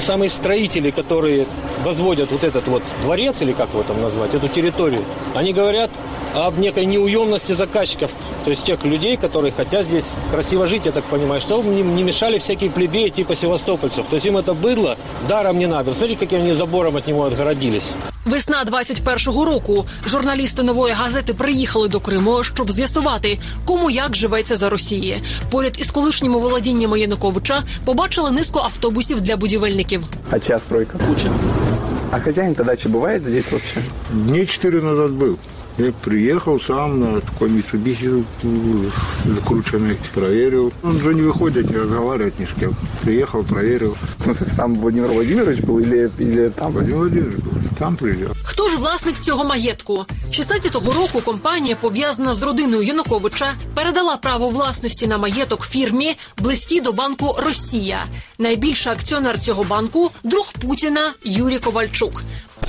Самые 0.00 0.28
строители, 0.28 0.90
которые 0.90 1.46
возводят 1.82 2.30
вот 2.30 2.44
этот 2.44 2.66
вот 2.68 2.82
дворец, 3.02 3.40
или 3.40 3.52
как 3.52 3.70
его 3.70 3.82
там 3.82 4.00
назвать, 4.02 4.34
эту 4.34 4.48
территорию, 4.48 5.02
они 5.34 5.52
говорят 5.52 5.90
об 6.34 6.58
некой 6.58 6.84
неуемности 6.84 7.52
заказчиков, 7.52 8.10
то 8.44 8.50
есть 8.50 8.64
тех 8.64 8.84
людей, 8.84 9.16
которые 9.16 9.52
хотят 9.52 9.86
здесь 9.86 10.04
красиво 10.30 10.66
жить, 10.66 10.82
я 10.84 10.92
так 10.92 11.04
понимаю, 11.04 11.40
чтобы 11.40 11.72
им 11.74 11.96
не 11.96 12.02
мешали 12.02 12.38
всякие 12.38 12.70
плебеи 12.70 13.08
типа 13.08 13.34
севастопольцев. 13.34 14.06
То 14.06 14.16
есть 14.16 14.26
им 14.26 14.36
это 14.36 14.52
быдло 14.52 14.98
даром 15.28 15.58
не 15.58 15.66
надо. 15.66 15.94
Смотрите, 15.94 16.20
каким 16.20 16.40
они 16.40 16.52
забором 16.52 16.96
от 16.96 17.06
него 17.06 17.24
отгородились. 17.24 17.92
Весна 18.25 18.65
21-го 18.65 19.45
року 19.45 19.85
журналісти 20.05 20.63
нової 20.63 20.93
газети 20.93 21.33
приїхали 21.33 21.87
до 21.87 21.99
Криму, 21.99 22.43
щоб 22.43 22.71
з'ясувати, 22.71 23.39
кому 23.65 23.89
як 23.89 24.15
живеться 24.15 24.55
за 24.55 24.69
Росії. 24.69 25.23
Поряд 25.51 25.75
із 25.79 25.91
колишніми 25.91 26.39
володіннями 26.39 26.99
Януковича 26.99 27.63
побачили 27.85 28.31
низку 28.31 28.59
автобусів 28.59 29.21
для 29.21 29.37
будівельників. 29.37 30.03
А 30.31 30.39
чья 30.39 30.59
стройка? 30.59 30.97
Куча. 30.97 31.31
А 32.11 32.19
хозяин-то 32.19 32.63
дачи 32.63 32.89
бывает 32.89 33.21
здесь 33.21 33.51
вообще? 33.51 33.81
Дней 34.09 34.45
четыре 34.45 34.81
назад 34.81 35.11
был. 35.11 35.37
Я 35.79 35.93
приехал 35.93 36.59
сам 36.59 36.99
на 36.99 37.21
такой 37.21 37.49
Mitsubishi 37.49 38.25
закрученный, 39.25 39.97
проверил. 40.13 40.73
Он 40.83 40.99
же 40.99 41.13
не 41.13 41.21
выходит, 41.21 41.69
не 41.69 41.77
разговаривает 41.77 42.37
ни 42.37 42.45
с 42.45 42.49
кем. 42.59 42.75
Приехал, 43.01 43.43
проверил. 43.43 43.95
В 44.17 44.23
смысле, 44.23 44.47
там 44.57 44.75
Владимир 44.75 45.07
Владимирович 45.07 45.61
был 45.61 45.79
или, 45.79 46.11
или 46.19 46.49
там? 46.49 46.73
Владимир 46.73 46.97
Владимирович 46.97 47.37
был. 47.37 47.53
Там 47.77 47.95
приезжал. 47.95 48.35
Хто 48.43 48.69
ж 48.69 48.77
власник 48.77 49.19
цього 49.19 49.43
маєтку? 49.43 50.05
16-го 50.31 50.93
року 50.93 51.21
компанія, 51.21 51.75
пов'язана 51.75 52.33
з 52.33 52.41
родиною 52.41 52.83
Януковича, 52.83 53.53
передала 53.75 54.17
право 54.17 54.49
власності 54.49 55.07
на 55.07 55.17
маєток 55.17 55.67
фірмі 55.67 56.15
близькій 56.37 56.81
до 56.81 56.93
банку 56.93 57.35
Росія. 57.45 58.05
Найбільший 58.39 58.91
акціонер 58.91 59.39
цього 59.39 59.63
банку 59.63 60.11
друг 60.23 60.53
Путіна 60.61 61.13
Юрій 61.23 61.59
Ковальчук. 61.59 62.23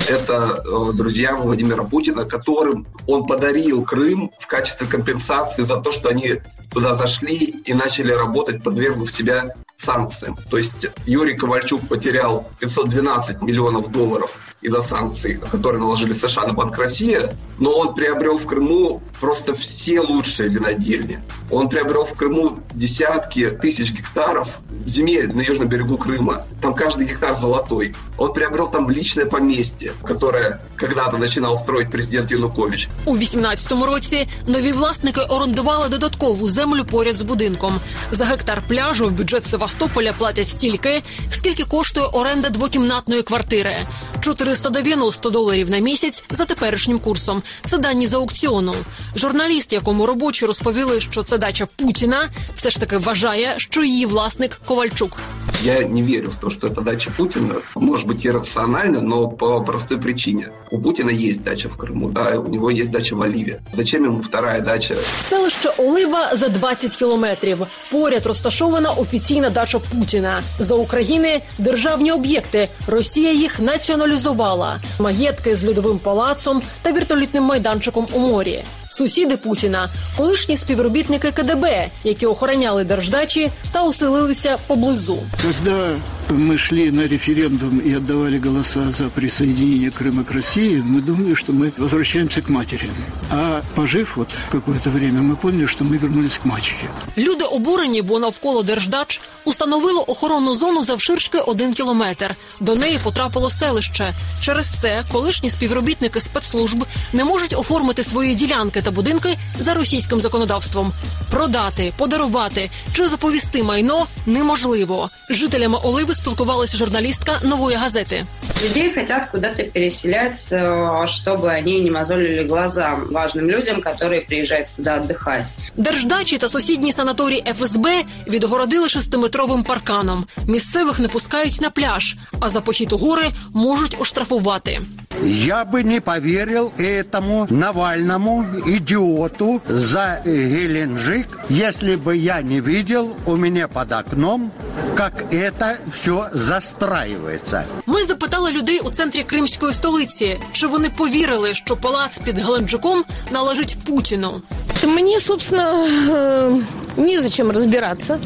Это 0.08 0.62
э, 0.64 0.92
друзья 0.92 1.36
Владимира 1.36 1.82
Путина, 1.84 2.24
которым 2.24 2.86
он 3.06 3.26
подарил 3.26 3.84
Крым 3.84 4.30
в 4.38 4.46
качестве 4.46 4.86
компенсации 4.86 5.62
за 5.62 5.80
то, 5.80 5.92
что 5.92 6.08
они 6.08 6.40
туда 6.70 6.94
зашли 6.94 7.36
и 7.36 7.74
начали 7.74 8.12
работать, 8.12 8.62
подвергнув 8.62 9.10
себя 9.10 9.54
санкциям. 9.78 10.36
То 10.50 10.58
есть 10.58 10.88
Юрий 11.06 11.34
Ковальчук 11.34 11.88
потерял 11.88 12.48
512 12.60 13.42
миллионов 13.42 13.90
долларов 13.90 14.38
из-за 14.62 14.82
санкций, 14.82 15.38
которые 15.50 15.80
наложили 15.80 16.12
США 16.12 16.46
на 16.46 16.52
Банк 16.52 16.76
России, 16.78 17.18
но 17.58 17.78
он 17.78 17.94
приобрел 17.94 18.38
в 18.38 18.46
Крыму 18.46 19.02
просто 19.20 19.54
все 19.54 20.00
лучшие 20.00 20.48
винодельни. 20.48 21.20
Он 21.50 21.68
приобрел 21.68 22.04
в 22.04 22.14
Крыму 22.14 22.60
десятки 22.75 23.49
тысяч 23.49 23.91
гектаров 23.91 24.47
земель 24.85 25.33
на 25.33 25.41
южном 25.41 25.67
берегу 25.67 25.97
Крыма. 25.97 26.45
Там 26.61 26.73
каждый 26.73 27.07
гектар 27.07 27.37
золотой. 27.37 27.95
Он 28.17 28.33
приобрел 28.33 28.67
там 28.67 28.89
личное 28.89 29.25
поместье, 29.25 29.93
которое 30.03 30.61
когда-то 30.75 31.17
начинал 31.17 31.57
строить 31.57 31.91
президент 31.91 32.31
Янукович. 32.31 32.89
У 33.05 33.17
18-му 33.17 33.85
році 33.85 34.27
нові 34.47 34.71
власники 34.71 35.21
орендували 35.21 35.89
додаткову 35.89 36.49
землю 36.49 36.85
поряд 36.85 37.15
з 37.15 37.21
будинком. 37.21 37.79
За 38.11 38.25
гектар 38.25 38.61
пляжу 38.67 39.07
в 39.07 39.11
бюджет 39.11 39.47
Севастополя 39.47 40.13
платять 40.17 40.49
стільки, 40.49 41.03
скільки 41.31 41.63
коштує 41.63 42.05
оренда 42.05 42.49
двокімнатної 42.49 43.23
квартири. 43.23 43.75
490 44.21 45.29
доларів 45.29 45.69
на 45.69 45.79
місяць 45.79 46.23
за 46.29 46.45
теперішнім 46.45 46.99
курсом. 46.99 47.43
Це 47.65 47.77
дані 47.77 48.07
з 48.07 48.13
аукціону. 48.13 48.73
Журналіст, 49.15 49.73
якому 49.73 50.05
робочі 50.05 50.45
розповіли, 50.45 51.01
що 51.01 51.23
це 51.23 51.37
дача 51.37 51.67
Путіна, 51.75 52.29
все 52.55 52.64
ж 52.65 52.79
таки 52.79 52.97
вважає, 52.97 53.53
що 53.57 53.83
її 53.83 54.05
власник 54.05 54.61
Ковальчук. 54.65 55.17
Я 55.63 55.81
не 55.81 56.01
верю 56.01 56.29
в 56.29 56.35
то, 56.35 56.49
что 56.49 56.67
это 56.67 56.81
дача 56.81 57.11
Путина. 57.11 57.55
Может 57.75 58.07
быть, 58.07 58.25
иррационально, 58.25 59.01
но 59.01 59.27
по 59.27 59.61
простой 59.61 59.97
причине. 59.99 60.47
У 60.71 60.79
Путина 60.79 61.11
есть 61.11 61.43
дача 61.43 61.69
в 61.69 61.77
Крыму, 61.77 62.09
да, 62.11 62.39
у 62.39 62.47
него 62.47 62.71
есть 62.71 62.91
дача 62.91 63.15
в 63.15 63.21
Оливе. 63.21 63.61
Зачем 63.73 64.05
ему 64.05 64.21
вторая 64.21 64.61
дача? 64.61 64.95
Селище 65.29 65.69
Олива 65.77 66.35
за 66.35 66.49
20 66.49 66.95
кілометрів. 66.95 67.57
Поряд 67.91 68.25
розташована 68.25 68.91
офіційна 68.91 69.49
дача 69.49 69.79
Путіна. 69.79 70.41
За 70.59 70.75
України 70.75 71.41
державні 71.57 72.11
об'єкти. 72.11 72.69
Росія 72.87 73.31
їх 73.31 73.59
націоналізувала. 73.59 74.79
Маєтки 74.99 75.55
з 75.55 75.67
льодовим 75.67 75.99
палацом 75.99 76.61
та 76.81 76.91
вертолітним 76.91 77.43
майданчиком 77.43 78.07
у 78.13 78.19
морі. 78.19 78.63
Сусіди 78.96 79.36
Путіна, 79.36 79.88
колишні 80.16 80.56
співробітники 80.56 81.30
КДБ, 81.30 81.86
які 82.04 82.26
охороняли 82.26 82.84
держдачі 82.84 83.50
та 83.72 83.82
оселилися 83.82 84.58
поблизу. 84.66 85.18
Когда 85.42 85.88
мы 86.31 86.57
шли 86.57 86.91
на 86.91 87.07
референдум 87.07 87.79
и 87.79 87.93
отдавали 87.93 88.39
голоса 88.39 88.91
за 88.91 89.09
присоединение 89.09 89.91
Крыма 89.91 90.23
к 90.23 90.31
России, 90.31 90.81
мы 90.81 91.01
думали, 91.01 91.33
что 91.33 91.53
мы 91.53 91.73
возвращаемся 91.77 92.41
к 92.41 92.49
матери. 92.49 92.89
А 93.29 93.61
пожив 93.75 94.17
вот 94.17 94.29
какое-то 94.51 94.89
время, 94.89 95.21
мы 95.21 95.35
поняли, 95.35 95.65
что 95.65 95.83
мы 95.83 95.97
вернулись 95.97 96.37
к 96.37 96.45
мачехе. 96.45 96.87
Люди 97.17 97.43
обурені, 97.43 98.01
бо 98.01 98.19
навколо 98.19 98.63
держдач 98.63 99.21
установило 99.45 100.01
охоронну 100.01 100.55
зону 100.55 100.85
завширшки 100.85 101.37
один 101.37 101.73
кілометр. 101.73 102.35
До 102.59 102.75
неї 102.75 102.99
потрапило 103.03 103.49
селище. 103.49 104.13
Через 104.41 104.67
це 104.81 105.03
колишні 105.11 105.49
співробітники 105.49 106.21
спецслужб 106.21 106.85
не 107.13 107.23
можуть 107.23 107.53
оформити 107.53 108.03
свої 108.03 108.35
ділянки 108.35 108.81
та 108.81 108.91
будинки 108.91 109.37
за 109.59 109.73
російським 109.73 110.21
законодавством. 110.21 110.93
Продати, 111.31 111.93
подарувати 111.97 112.69
чи 112.93 113.07
заповісти 113.07 113.63
майно 113.63 114.05
неможливо. 114.25 115.09
З 115.29 115.33
Жителями 115.33 115.77
Оливи 115.83 116.13
спілкувалася 116.15 116.77
журналістка 116.77 117.39
нової 117.43 117.77
газети. 117.77 118.25
Людей 118.63 118.93
хотят 118.93 119.29
куда-то 119.31 119.63
переселять, 119.63 120.51
э, 120.51 121.07
чтобы 121.07 121.47
они 121.57 121.81
не 121.81 121.91
мозолили 121.91 122.43
глаза 122.43 122.95
важным 123.11 123.49
людям, 123.49 123.81
которые 123.81 124.21
приезжают 124.27 124.67
туда 124.75 124.97
отдыхать. 124.97 125.43
Держдачі 125.75 126.37
та 126.37 126.49
сусідній 126.49 126.91
санаторій 126.91 127.43
ФСБ 127.53 128.03
відгородили 128.27 128.89
шестиметровим 128.89 129.63
парканом. 129.63 130.25
Місцевих 130.47 130.99
не 130.99 131.07
пускають 131.07 131.61
на 131.61 131.69
пляж, 131.69 132.15
а 132.39 132.49
за 132.49 132.61
похід 132.61 132.91
у 132.91 132.97
гори 132.97 133.29
можуть 133.53 133.95
оштрафувати. 133.99 134.81
Я 135.23 135.65
бы 135.65 135.83
не 135.83 135.99
поверил 136.01 136.71
этому 136.79 137.45
Навальному 137.49 138.43
идиоту 138.65 139.61
за 139.69 140.19
Геленджик, 140.25 141.27
если 141.49 141.95
бы 141.95 142.15
я 142.15 142.41
не 142.41 142.59
видел 142.59 143.15
у 143.25 143.35
меня 143.35 143.67
под 143.67 143.91
окном, 143.91 144.51
как 144.95 145.13
это 145.31 145.77
все 145.93 146.29
застраивается. 146.33 147.65
Ми 147.85 148.03
запитали 148.05 148.51
людей 148.51 148.79
у 148.79 148.89
центрі 148.89 149.23
кримської 149.23 149.73
столиці, 149.73 150.39
чи 150.51 150.67
вони 150.67 150.89
повірили, 150.89 151.53
що 151.53 151.77
палац 151.77 152.17
під 152.25 152.37
Геленджиком 152.39 153.03
належить 153.31 153.77
Путіну. 153.85 154.41
Мне, 154.83 155.19
собственно, 155.19 155.87
э, 156.09 156.61
незачем 156.97 157.51
разбираться. 157.51 158.19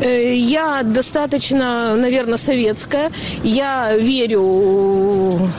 Э, 0.00 0.34
Я 0.34 0.82
достаточно, 0.84 1.96
наверное, 1.96 2.38
советская. 2.38 3.10
Я 3.44 3.96
верю, 3.96 5.50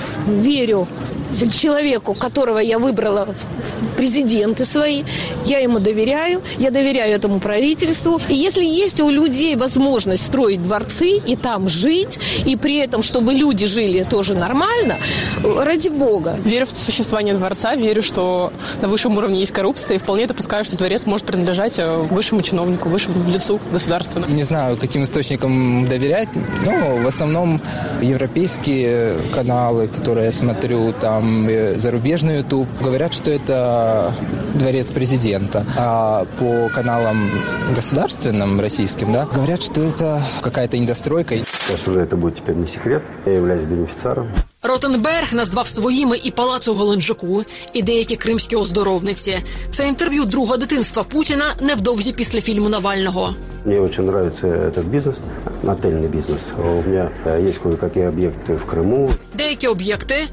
верю 0.48 0.86
человеку, 1.34 2.14
которого 2.14 2.58
я 2.58 2.78
выбрала 2.78 3.26
в 3.26 3.96
президенты 3.96 4.64
свои. 4.64 5.02
Я 5.44 5.58
ему 5.58 5.80
доверяю, 5.80 6.40
я 6.58 6.70
доверяю 6.70 7.14
этому 7.14 7.40
правительству. 7.40 8.20
И 8.28 8.34
если 8.34 8.64
есть 8.64 9.00
у 9.00 9.10
людей 9.10 9.56
возможность 9.56 10.26
строить 10.26 10.62
дворцы 10.62 11.18
и 11.26 11.36
там 11.36 11.68
жить, 11.68 12.18
и 12.46 12.56
при 12.56 12.76
этом, 12.76 13.02
чтобы 13.02 13.34
люди 13.34 13.66
жили 13.66 14.06
тоже 14.08 14.34
нормально, 14.34 14.96
ради 15.42 15.88
бога. 15.88 16.38
Верю 16.44 16.66
в 16.66 16.70
существование 16.70 17.34
дворца, 17.34 17.74
верю, 17.74 18.02
что 18.02 18.52
на 18.80 18.88
высшем 18.88 19.16
уровне 19.16 19.40
есть 19.40 19.52
коррупция, 19.52 19.96
и 19.96 19.98
вполне 19.98 20.26
допускаю, 20.26 20.64
что 20.64 20.76
дворец 20.76 21.06
может 21.06 21.26
принадлежать 21.26 21.78
э, 21.78 21.96
высшему 22.10 22.42
чиновнику, 22.42 22.88
высшему 22.88 23.28
лицу 23.30 23.60
государственному. 23.72 24.32
Не 24.32 24.44
знаю, 24.44 24.76
каким 24.76 25.02
источникам 25.02 25.86
доверять, 25.86 26.28
но 26.64 26.96
в 27.02 27.06
основном 27.06 27.60
европейские 28.00 29.16
каналы, 29.34 29.88
которые 29.88 30.26
я 30.26 30.32
смотрю, 30.32 30.92
там 31.00 31.17
э, 31.17 31.77
зарубежный 31.77 32.37
YouTube, 32.37 32.67
говорят, 32.81 33.13
что 33.13 33.31
это 33.31 34.13
дворец 34.55 34.91
президента. 34.91 35.65
А 35.77 36.25
по 36.39 36.69
каналам 36.73 37.29
государственным, 37.75 38.59
российским, 38.59 39.13
да, 39.13 39.25
говорят, 39.25 39.61
что 39.63 39.81
это 39.81 40.21
какая-то 40.41 40.77
индостройка. 40.77 41.35
Сейчас 41.37 41.87
уже 41.87 42.01
это 42.01 42.15
будет 42.15 42.35
теперь 42.35 42.55
не 42.55 42.67
секрет. 42.67 43.03
Я 43.25 43.33
являюсь 43.33 43.63
бенефициаром. 43.63 44.29
Ротенберг 44.65 45.33
назвав 45.33 45.67
своїми 45.67 46.17
і 46.23 46.31
палац 46.31 46.67
у 46.67 46.73
Геленджику, 46.73 47.43
і 47.73 47.83
деякі 47.83 48.15
кримські 48.15 48.55
оздоровниці. 48.55 49.37
Це 49.71 49.87
інтерв'ю 49.87 50.25
друга 50.25 50.57
дитинства 50.57 51.03
Путіна 51.03 51.55
невдовзі 51.61 52.13
після 52.13 52.41
фільму 52.41 52.69
Навального. 52.69 53.35
Мне 53.65 53.79
очень 53.79 54.05
нравится 54.05 54.47
этот 54.47 54.83
бизнес, 54.83 55.19
отельный 55.63 56.09
бизнес. 56.09 56.41
У 56.57 56.89
меня 56.89 57.09
э, 57.25 57.47
есть 57.49 57.59
кое-какие 57.59 58.07
объекты 58.07 58.55
в 58.55 58.65
Крыму. 58.65 59.09
Деякі 59.33 59.67
об'єкти 59.67 60.27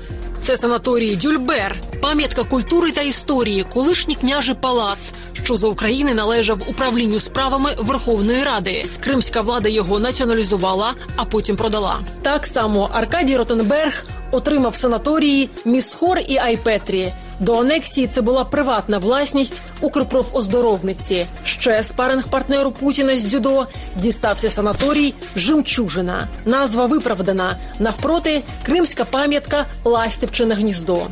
це 0.46 0.58
санаторій 0.58 1.16
Дюльбер, 1.16 1.82
пам'ятка 2.02 2.44
культури 2.44 2.92
та 2.92 3.02
історії, 3.02 3.66
колишній 3.74 4.16
княжий 4.16 4.56
палац, 4.56 4.98
що 5.34 5.58
за 5.58 5.68
України 5.68 6.14
належав 6.14 6.62
управлінню 6.68 7.20
справами 7.20 7.76
Верховної 7.78 8.44
Ради. 8.44 8.86
Кримська 9.00 9.42
влада 9.42 9.70
його 9.70 10.00
націоналізувала, 10.00 10.94
а 11.16 11.26
потім 11.26 11.56
продала. 11.56 12.00
Так 12.22 12.46
само 12.46 12.90
Аркадій 12.94 13.38
Ротенберг 13.38 14.06
отримав 14.32 14.76
санаторії 14.76 15.50
Місхор 15.66 16.20
і 16.28 16.38
Айпетрі. 16.38 17.14
До 17.41 17.59
анексії 17.61 18.07
це 18.07 18.21
була 18.23 18.45
приватна 18.45 18.99
власність 18.99 19.63
Укрпрофоздоровниці. 19.81 21.27
Ще 21.45 21.83
спаринг 21.85 22.29
партнеру 22.29 22.71
Путіна 22.73 23.17
з 23.17 23.23
дзюдо 23.23 23.67
дістався 23.97 24.51
санаторій 24.51 25.15
Жемчужина. 25.37 26.29
Назва 26.45 26.87
виправдана. 26.87 27.57
Навпроти 27.79 28.43
кримська 28.63 29.05
пам'ятка 29.05 29.67
Ластівчине 29.85 30.55
гніздо. 30.55 31.03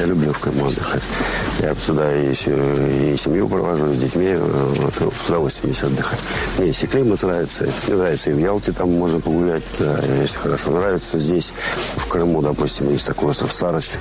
Я 0.00 0.06
люблю 0.06 0.32
в 0.32 0.38
Крыму 0.38 0.66
отдыхать. 0.68 1.02
Я 1.62 1.74
сюда 1.86 2.12
и, 2.12 2.34
се- 2.34 2.50
и 3.14 3.16
семью 3.16 3.48
провожу, 3.48 3.94
с 3.94 3.98
детьми. 3.98 4.24
э, 4.26 4.38
Вот, 5.00 5.14
с 5.16 5.26
удовольствием 5.28 5.74
здесь 5.74 5.84
отдыхать. 5.90 6.18
Мне 6.58 6.66
если 6.68 6.86
климат 6.88 7.22
нравится, 7.22 7.64
мне 7.86 7.96
нравится 7.96 8.30
и 8.30 8.34
в 8.34 8.38
Ялте 8.40 8.72
там 8.72 8.98
можно 8.98 9.20
погулять, 9.20 9.62
да, 9.78 9.98
если 10.22 10.38
хорошо 10.38 10.70
нравится 10.70 11.16
здесь, 11.18 11.52
в 11.96 12.06
Крыму, 12.06 12.42
допустим, 12.42 12.90
есть 12.92 13.06
такой 13.06 13.28
остров 13.30 13.50
Сарыч. 13.52 13.96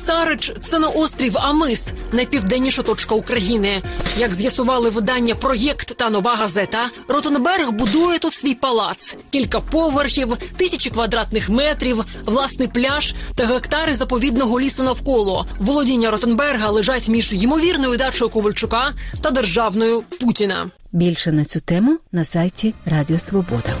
Старич 0.00 0.52
це 0.62 0.78
на 0.78 0.88
острів 0.88 1.38
Амис, 1.38 1.88
найпівденніша 2.12 2.82
точка 2.82 3.14
України. 3.14 3.82
Як 4.18 4.32
з'ясували 4.34 4.90
видання 4.90 5.34
Проєкт 5.34 5.96
та 5.96 6.10
нова 6.10 6.34
газета, 6.34 6.90
Ротенберг 7.08 7.70
будує 7.70 8.18
тут 8.18 8.34
свій 8.34 8.54
палац, 8.54 9.16
кілька 9.30 9.60
поверхів, 9.60 10.36
тисячі 10.56 10.90
квадратних 10.90 11.48
метрів, 11.48 12.04
власний 12.26 12.68
пляж 12.68 13.14
та 13.34 13.46
гектари 13.46 13.94
заповідного 13.94 14.60
лісу 14.60 14.82
навколо. 14.82 15.46
Володіння 15.58 16.10
Ротенберга 16.10 16.70
лежать 16.70 17.08
між 17.08 17.32
ймовірною 17.32 17.96
дачою 17.96 18.30
Ковальчука 18.30 18.92
та 19.20 19.30
державною 19.30 20.02
Путіна. 20.20 20.70
Більше 20.92 21.32
на 21.32 21.44
цю 21.44 21.60
тему 21.60 21.98
на 22.12 22.24
сайті 22.24 22.74
Радіо 22.86 23.18
Свобода. 23.18 23.74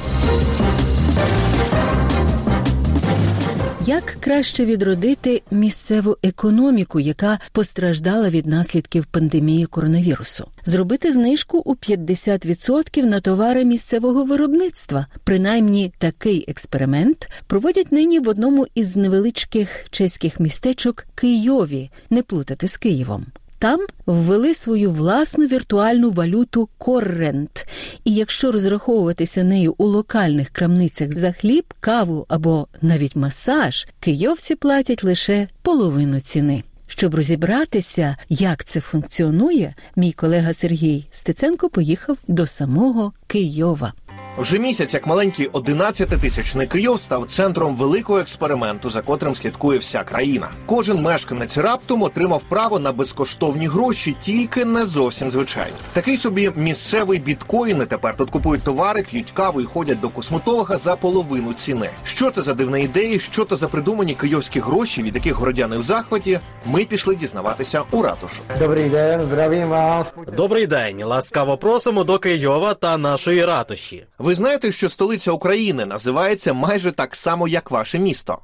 Як 3.86 4.04
краще 4.04 4.64
відродити 4.64 5.42
місцеву 5.50 6.16
економіку, 6.22 7.00
яка 7.00 7.38
постраждала 7.52 8.30
від 8.30 8.46
наслідків 8.46 9.06
пандемії 9.06 9.66
коронавірусу, 9.66 10.44
зробити 10.64 11.12
знижку 11.12 11.58
у 11.58 11.74
50% 11.74 13.04
на 13.04 13.20
товари 13.20 13.64
місцевого 13.64 14.24
виробництва. 14.24 15.06
Принаймні 15.24 15.92
такий 15.98 16.44
експеримент 16.48 17.30
проводять 17.46 17.92
нині 17.92 18.20
в 18.20 18.28
одному 18.28 18.66
із 18.74 18.96
невеличких 18.96 19.86
чеських 19.90 20.40
містечок 20.40 21.06
Києві, 21.14 21.90
не 22.10 22.22
плутати 22.22 22.68
з 22.68 22.76
Києвом. 22.76 23.26
Там 23.60 23.86
ввели 24.06 24.54
свою 24.54 24.90
власну 24.90 25.46
віртуальну 25.46 26.10
валюту 26.10 26.68
Коррент. 26.78 27.66
І 28.04 28.14
якщо 28.14 28.52
розраховуватися 28.52 29.44
нею 29.44 29.74
у 29.78 29.86
локальних 29.86 30.48
крамницях 30.50 31.18
за 31.18 31.32
хліб, 31.32 31.64
каву 31.80 32.26
або 32.28 32.66
навіть 32.82 33.16
масаж, 33.16 33.86
кийовці 34.00 34.54
платять 34.54 35.04
лише 35.04 35.48
половину 35.62 36.20
ціни. 36.20 36.62
Щоб 36.86 37.14
розібратися, 37.14 38.16
як 38.28 38.64
це 38.64 38.80
функціонує, 38.80 39.74
мій 39.96 40.12
колега 40.12 40.52
Сергій 40.52 41.06
Стеценко 41.10 41.68
поїхав 41.68 42.16
до 42.28 42.46
самого 42.46 43.12
Києва. 43.26 43.92
Вже 44.38 44.58
місяць, 44.58 44.94
як 44.94 45.06
маленький 45.06 45.48
11-тисячний 45.48 46.66
Київ 46.66 46.98
став 47.00 47.26
центром 47.26 47.76
великого 47.76 48.18
експерименту, 48.18 48.90
за 48.90 49.02
котрим 49.02 49.34
слідкує 49.34 49.78
вся 49.78 50.04
країна. 50.04 50.50
Кожен 50.66 51.02
мешканець 51.02 51.58
раптом 51.58 52.02
отримав 52.02 52.42
право 52.42 52.78
на 52.78 52.92
безкоштовні 52.92 53.66
гроші, 53.66 54.16
тільки 54.20 54.64
не 54.64 54.84
зовсім 54.84 55.30
звичайні. 55.30 55.76
Такий 55.92 56.16
собі 56.16 56.52
місцевий 56.56 57.18
біткоїни 57.18 57.86
тепер 57.86 58.16
тут 58.16 58.30
купують 58.30 58.62
товари, 58.62 59.02
п'ють 59.02 59.30
каву 59.30 59.60
і 59.60 59.64
ходять 59.64 60.00
до 60.00 60.08
косметолога 60.08 60.76
за 60.76 60.96
половину 60.96 61.52
ціни. 61.52 61.90
Що 62.04 62.30
це 62.30 62.42
за 62.42 62.54
дивна 62.54 62.78
ідея? 62.78 63.18
Що 63.18 63.44
то 63.44 63.56
за 63.56 63.68
придумані 63.68 64.14
київські 64.14 64.60
гроші, 64.60 65.02
від 65.02 65.14
яких 65.14 65.34
городяни 65.34 65.76
в 65.76 65.82
захваті? 65.82 66.40
Ми 66.66 66.84
пішли 66.84 67.16
дізнаватися 67.16 67.82
у 67.90 68.02
ратушу. 68.02 68.42
Добрий 68.58 68.88
день, 68.88 69.20
здравім 69.26 69.68
вас. 69.68 70.06
Добрий 70.36 70.66
день, 70.66 71.04
ласкаво 71.04 71.56
просимо 71.56 72.04
до 72.04 72.18
Києва 72.18 72.74
та 72.74 72.98
нашої 72.98 73.44
ратуші. 73.44 74.06
Ви 74.20 74.34
знаєте, 74.34 74.72
що 74.72 74.88
столиця 74.88 75.32
України 75.32 75.86
називається 75.86 76.52
майже 76.52 76.92
так 76.92 77.14
само, 77.14 77.48
як 77.48 77.70
ваше 77.70 77.98
місто. 77.98 78.38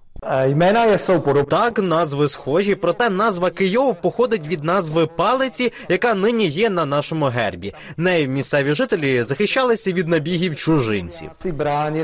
Podobná. 1.21 1.67
Так, 1.67 1.79
назви 1.79 2.29
схожі, 2.29 2.75
проте 2.75 3.11
назва 3.11 3.51
Київ 3.51 3.97
походить 4.03 4.47
від 4.49 4.65
назви 4.65 5.07
палиці, 5.07 5.73
яка 5.89 6.15
нині 6.15 6.47
є 6.47 6.71
на 6.71 6.87
нашому 6.87 7.25
гербі. 7.27 7.75
Нею 7.97 8.29
місцеві 8.29 8.73
жителі 8.73 9.23
захищалися 9.23 9.93
від 9.93 10.09
набігів 10.09 10.55
чужинців. 10.55 11.31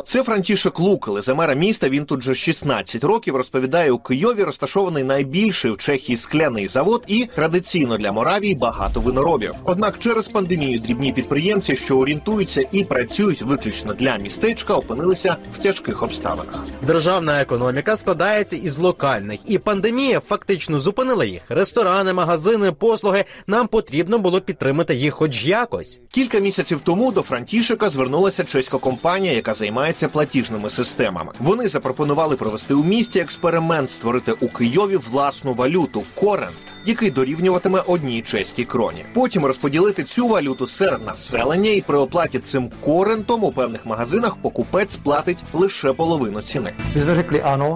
Це 0.05 0.23
Франтішек 0.23 0.79
Лукали, 0.79 1.21
за 1.21 1.35
мера 1.35 1.55
міста. 1.55 1.89
Він 1.89 2.05
тут 2.05 2.21
вже 2.21 2.35
16 2.35 3.05
років 3.05 3.37
розповідає 3.37 3.93
у 3.93 3.99
Києві 3.99 4.43
розташований 4.43 5.05
найбільший 5.05 5.71
в 5.71 5.77
Чехії 5.77 6.17
скляний 6.17 6.69
завод 6.69 7.05
і 7.07 7.29
традиційно 7.35 7.97
для 7.97 8.13
Моравії 8.13 8.55
багато 8.55 9.01
виноробів. 9.01 9.55
Однак 9.65 9.99
через 9.99 10.29
пандемію 10.29 10.79
дрібні 10.79 11.13
підприємці, 11.13 11.77
що 11.77 11.99
орієнтуються 11.99 12.65
і 12.73 12.85
працюють 12.85 13.43
виключно 13.43 13.95
для 13.95 14.17
містечка, 14.17 14.75
опинилися 14.75 15.37
в 15.55 15.59
тяжких 15.59 16.03
обставинах. 16.03 16.65
Державна 16.87 17.41
економіка 17.43 17.97
складається 17.97 18.12
із 18.57 18.79
локальних, 18.79 19.41
і 19.47 19.59
пандемія 19.59 20.21
фактично 20.21 20.81
зупинила 20.81 21.25
їх. 21.25 21.43
Ресторани, 21.49 22.13
магазини, 22.13 22.73
послуги. 22.73 23.25
Нам 23.47 23.67
потрібно 23.67 24.19
було 24.19 24.41
підтримати 24.41 24.95
їх, 24.95 25.15
хоч 25.15 25.45
якось. 25.45 26.01
Кілька 26.09 26.39
місяців 26.39 26.81
тому 26.85 27.13
до 27.13 27.23
Франтішика 27.23 27.91
звернулася 27.91 28.45
чеська 28.45 28.79
компанія, 28.79 29.33
яка 29.33 29.55
займається 29.55 30.09
платіжними 30.09 30.71
системами. 30.71 31.33
Вони 31.39 31.69
запропонували 31.69 32.37
провести 32.37 32.75
у 32.75 32.85
місті 32.85 33.21
експеримент, 33.21 33.91
створити 33.91 34.33
у 34.33 34.49
Києві 34.49 34.97
власну 34.97 35.55
валюту 35.55 36.03
корент. 36.15 36.73
Який 36.85 37.11
дорівнюватиме 37.11 37.83
одній 37.87 38.23
чеській 38.23 38.65
кроні, 38.65 39.05
потім 39.15 39.45
розподілити 39.45 40.03
цю 40.03 40.29
валюту 40.29 40.67
серед 40.67 41.07
населення, 41.07 41.71
і 41.71 41.81
при 41.81 41.99
оплаті 41.99 42.39
цим 42.39 42.71
корентом 42.81 43.45
у 43.45 43.53
певних 43.53 43.87
магазинах 43.87 44.37
покупець 44.43 44.97
платить 44.97 45.45
лише 45.53 45.93
половину 45.93 46.43
ціни. 46.43 46.75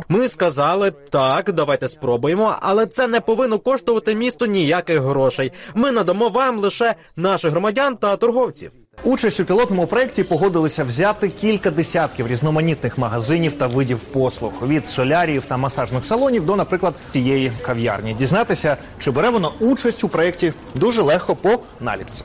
Ми 0.09 0.29
сказали 0.29 0.91
так, 1.11 1.53
давайте 1.53 1.89
спробуємо, 1.89 2.57
але 2.61 2.87
це 2.87 3.07
не 3.09 3.21
повинно 3.21 3.59
коштувати 3.59 4.15
місту 4.15 4.47
ніяких 4.47 5.01
грошей. 5.01 5.53
Ми 5.75 5.93
надамо 5.93 6.29
вам 6.29 6.59
лише 6.59 6.95
наших 7.17 7.51
громадян 7.51 7.97
та 7.97 8.17
торговців. 8.17 8.71
Участь 9.05 9.41
у 9.41 9.45
пілотному 9.45 9.87
проєкті 9.87 10.23
погодилися 10.23 10.85
взяти 10.85 11.29
кілька 11.29 11.71
десятків 11.71 12.27
різноманітних 12.27 12.99
магазинів 12.99 13.53
та 13.53 13.67
видів 13.67 13.99
послуг 13.99 14.53
від 14.63 14.89
соляріїв 14.89 15.45
та 15.45 15.57
масажних 15.57 16.05
салонів 16.05 16.47
до, 16.47 16.57
наприклад, 16.57 16.95
цієї 17.13 17.53
кав'ярні. 17.63 18.15
Дізнатися, 18.15 18.77
чи 18.99 19.11
бере 19.11 19.31
вона 19.31 19.49
участь 19.61 20.05
у 20.05 20.09
проєкті 20.09 20.53
дуже 20.75 21.03
легко 21.03 21.37
по 21.37 21.59
наліпці. 21.81 22.25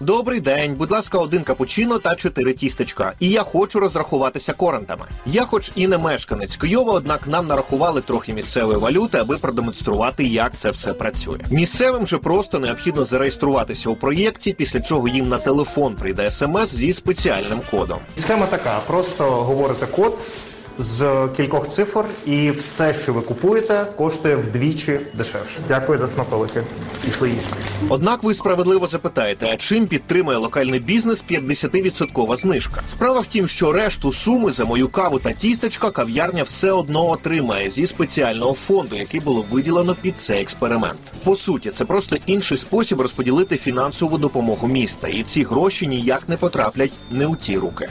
Добрий 0.00 0.40
день, 0.40 0.74
будь 0.74 0.90
ласка, 0.90 1.18
один 1.18 1.42
капучино 1.42 1.98
та 1.98 2.16
чотири 2.16 2.52
тістечка. 2.52 3.12
І 3.20 3.28
я 3.28 3.42
хочу 3.42 3.80
розрахуватися 3.80 4.52
корентами. 4.52 5.06
Я, 5.26 5.44
хоч 5.44 5.72
і 5.74 5.86
не 5.86 5.98
мешканець 5.98 6.56
Києва, 6.56 6.92
однак 6.92 7.26
нам 7.26 7.46
нарахували 7.46 8.00
трохи 8.00 8.32
місцевої 8.32 8.78
валюти, 8.78 9.18
аби 9.18 9.38
продемонструвати, 9.38 10.24
як 10.24 10.58
це 10.58 10.70
все 10.70 10.92
працює. 10.92 11.38
Місцевим 11.50 12.06
же 12.06 12.18
просто 12.18 12.58
необхідно 12.58 13.04
зареєструватися 13.04 13.90
у 13.90 13.96
проєкті, 13.96 14.52
після 14.52 14.80
чого 14.80 15.08
їм 15.08 15.26
на 15.26 15.38
телефон 15.38 15.94
прийде 15.94 16.30
смс 16.30 16.74
зі 16.74 16.92
спеціальним 16.92 17.60
кодом. 17.70 17.98
Схема 18.14 18.46
така: 18.46 18.80
просто 18.86 19.24
говорите 19.24 19.86
код. 19.86 20.18
З 20.78 21.28
кількох 21.36 21.68
цифр, 21.68 22.04
і 22.26 22.50
все, 22.50 22.94
що 22.94 23.12
ви 23.12 23.20
купуєте, 23.20 23.86
коштує 23.96 24.36
вдвічі 24.36 25.00
дешевше. 25.14 25.60
Дякую 25.68 25.98
за 25.98 26.08
смаколики. 26.08 26.62
Пішли 27.04 27.30
їсти. 27.30 27.56
Однак 27.88 28.22
ви 28.22 28.34
справедливо 28.34 28.86
запитаєте, 28.86 29.46
а 29.46 29.56
чим 29.56 29.86
підтримує 29.86 30.38
локальний 30.38 30.80
бізнес 30.80 31.24
50% 31.30 32.36
знижка? 32.36 32.82
Справа 32.88 33.20
в 33.20 33.26
тім, 33.26 33.48
що 33.48 33.72
решту 33.72 34.12
суми 34.12 34.52
за 34.52 34.64
мою 34.64 34.88
каву 34.88 35.18
та 35.18 35.32
тістечка 35.32 35.90
кав'ярня 35.90 36.42
все 36.42 36.72
одно 36.72 37.10
отримає 37.10 37.70
зі 37.70 37.86
спеціального 37.86 38.52
фонду, 38.52 38.96
який 38.96 39.20
було 39.20 39.44
виділено 39.50 39.96
під 40.02 40.18
цей 40.18 40.42
експеримент. 40.42 40.98
По 41.24 41.36
суті, 41.36 41.70
це 41.70 41.84
просто 41.84 42.16
інший 42.26 42.58
спосіб 42.58 43.00
розподілити 43.00 43.56
фінансову 43.56 44.18
допомогу 44.18 44.68
міста, 44.68 45.08
і 45.08 45.22
ці 45.22 45.42
гроші 45.42 45.86
ніяк 45.86 46.28
не 46.28 46.36
потраплять 46.36 46.92
не 47.10 47.26
у 47.26 47.36
ті 47.36 47.58
руки. 47.58 47.88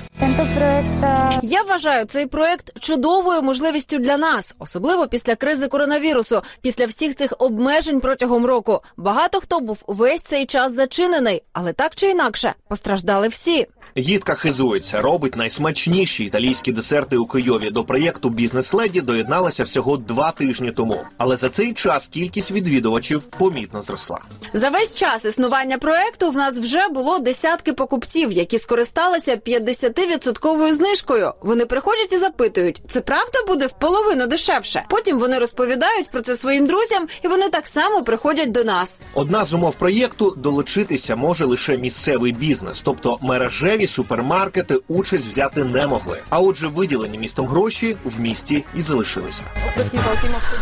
Я 1.43 1.63
вважаю 1.63 2.05
цей 2.05 2.25
проект 2.25 2.80
чудовою 2.81 3.41
можливістю 3.41 3.97
для 3.97 4.17
нас, 4.17 4.55
особливо 4.59 5.07
після 5.07 5.35
кризи 5.35 5.67
коронавірусу, 5.67 6.41
після 6.61 6.85
всіх 6.85 7.15
цих 7.15 7.33
обмежень 7.39 7.99
протягом 7.99 8.45
року. 8.45 8.81
Багато 8.97 9.39
хто 9.39 9.59
був 9.59 9.83
весь 9.87 10.21
цей 10.21 10.45
час 10.45 10.73
зачинений, 10.73 11.43
але 11.53 11.73
так 11.73 11.95
чи 11.95 12.09
інакше 12.09 12.53
постраждали 12.67 13.27
всі. 13.27 13.67
Гідка 13.97 14.35
хизується, 14.35 15.01
робить 15.01 15.35
найсмачніші 15.35 16.23
італійські 16.23 16.71
десерти 16.71 17.17
у 17.17 17.25
Києві. 17.25 17.69
До 17.69 17.83
проєкту 17.83 18.29
Бізнес-леді 18.29 19.01
доєдналася 19.01 19.63
всього 19.63 19.97
два 19.97 20.31
тижні 20.31 20.71
тому. 20.71 21.01
Але 21.17 21.35
за 21.35 21.49
цей 21.49 21.73
час 21.73 22.07
кількість 22.07 22.51
відвідувачів 22.51 23.21
помітно 23.21 23.81
зросла. 23.81 24.19
За 24.53 24.69
весь 24.69 24.93
час 24.93 25.25
існування 25.25 25.77
проекту 25.77 26.29
в 26.29 26.35
нас 26.35 26.59
вже 26.59 26.87
було 26.87 27.19
десятки 27.19 27.73
покупців, 27.73 28.31
які 28.31 28.59
скористалися 28.59 29.35
50-відсотковою 29.35 30.73
знижкою. 30.73 31.33
Вони 31.41 31.65
приходять 31.65 32.13
і 32.13 32.17
запитують, 32.17 32.81
це 32.87 33.01
правда 33.01 33.39
буде 33.47 33.67
в 33.67 33.71
половину 33.71 34.27
дешевше. 34.27 34.83
Потім 34.89 35.19
вони 35.19 35.39
розповідають 35.39 36.09
про 36.09 36.21
це 36.21 36.37
своїм 36.37 36.67
друзям, 36.67 37.07
і 37.23 37.27
вони 37.27 37.49
так 37.49 37.67
само 37.67 38.03
приходять 38.03 38.51
до 38.51 38.63
нас. 38.63 39.03
Одна 39.13 39.45
з 39.45 39.53
умов 39.53 39.73
проєкту 39.75 40.35
долучитися 40.37 41.15
може 41.15 41.45
лише 41.45 41.77
місцевий 41.77 42.31
бізнес, 42.31 42.81
тобто 42.85 43.17
мережеві 43.21 43.80
супермаркети 43.87 44.79
участь 44.87 45.27
взяти 45.27 45.63
не 45.63 45.87
могли. 45.87 46.17
А 46.29 46.39
отже, 46.39 46.67
виділені 46.67 47.17
містом 47.17 47.47
гроші 47.47 47.97
в 48.05 48.19
місті 48.19 48.63
і 48.75 48.81
залишилися. 48.81 49.45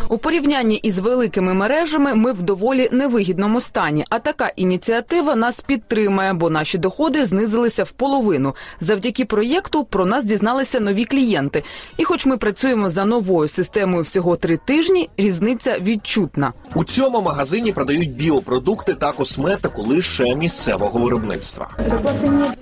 У 0.09 0.17
порівнянні 0.17 0.75
із 0.75 0.99
великими 0.99 1.53
мережами 1.53 2.15
ми 2.15 2.31
в 2.31 2.41
доволі 2.41 2.89
невигідному 2.91 3.61
стані. 3.61 4.05
А 4.09 4.19
така 4.19 4.51
ініціатива 4.55 5.35
нас 5.35 5.61
підтримає, 5.61 6.33
бо 6.33 6.49
наші 6.49 6.77
доходи 6.77 7.25
знизилися 7.25 7.83
в 7.83 7.91
половину. 7.91 8.55
Завдяки 8.79 9.25
проєкту 9.25 9.83
про 9.83 10.05
нас 10.05 10.25
дізналися 10.25 10.79
нові 10.79 11.05
клієнти. 11.05 11.63
І, 11.97 12.03
хоч 12.03 12.25
ми 12.25 12.37
працюємо 12.37 12.89
за 12.89 13.05
новою 13.05 13.47
системою 13.47 14.03
всього 14.03 14.35
три 14.35 14.57
тижні, 14.57 15.09
різниця 15.17 15.79
відчутна. 15.79 16.53
У 16.75 16.83
цьому 16.83 17.21
магазині 17.21 17.71
продають 17.71 18.11
біопродукти 18.15 18.93
та 18.93 19.11
косметику 19.11 19.83
лише 19.83 20.35
місцевого 20.35 20.99
виробництва. 20.99 21.69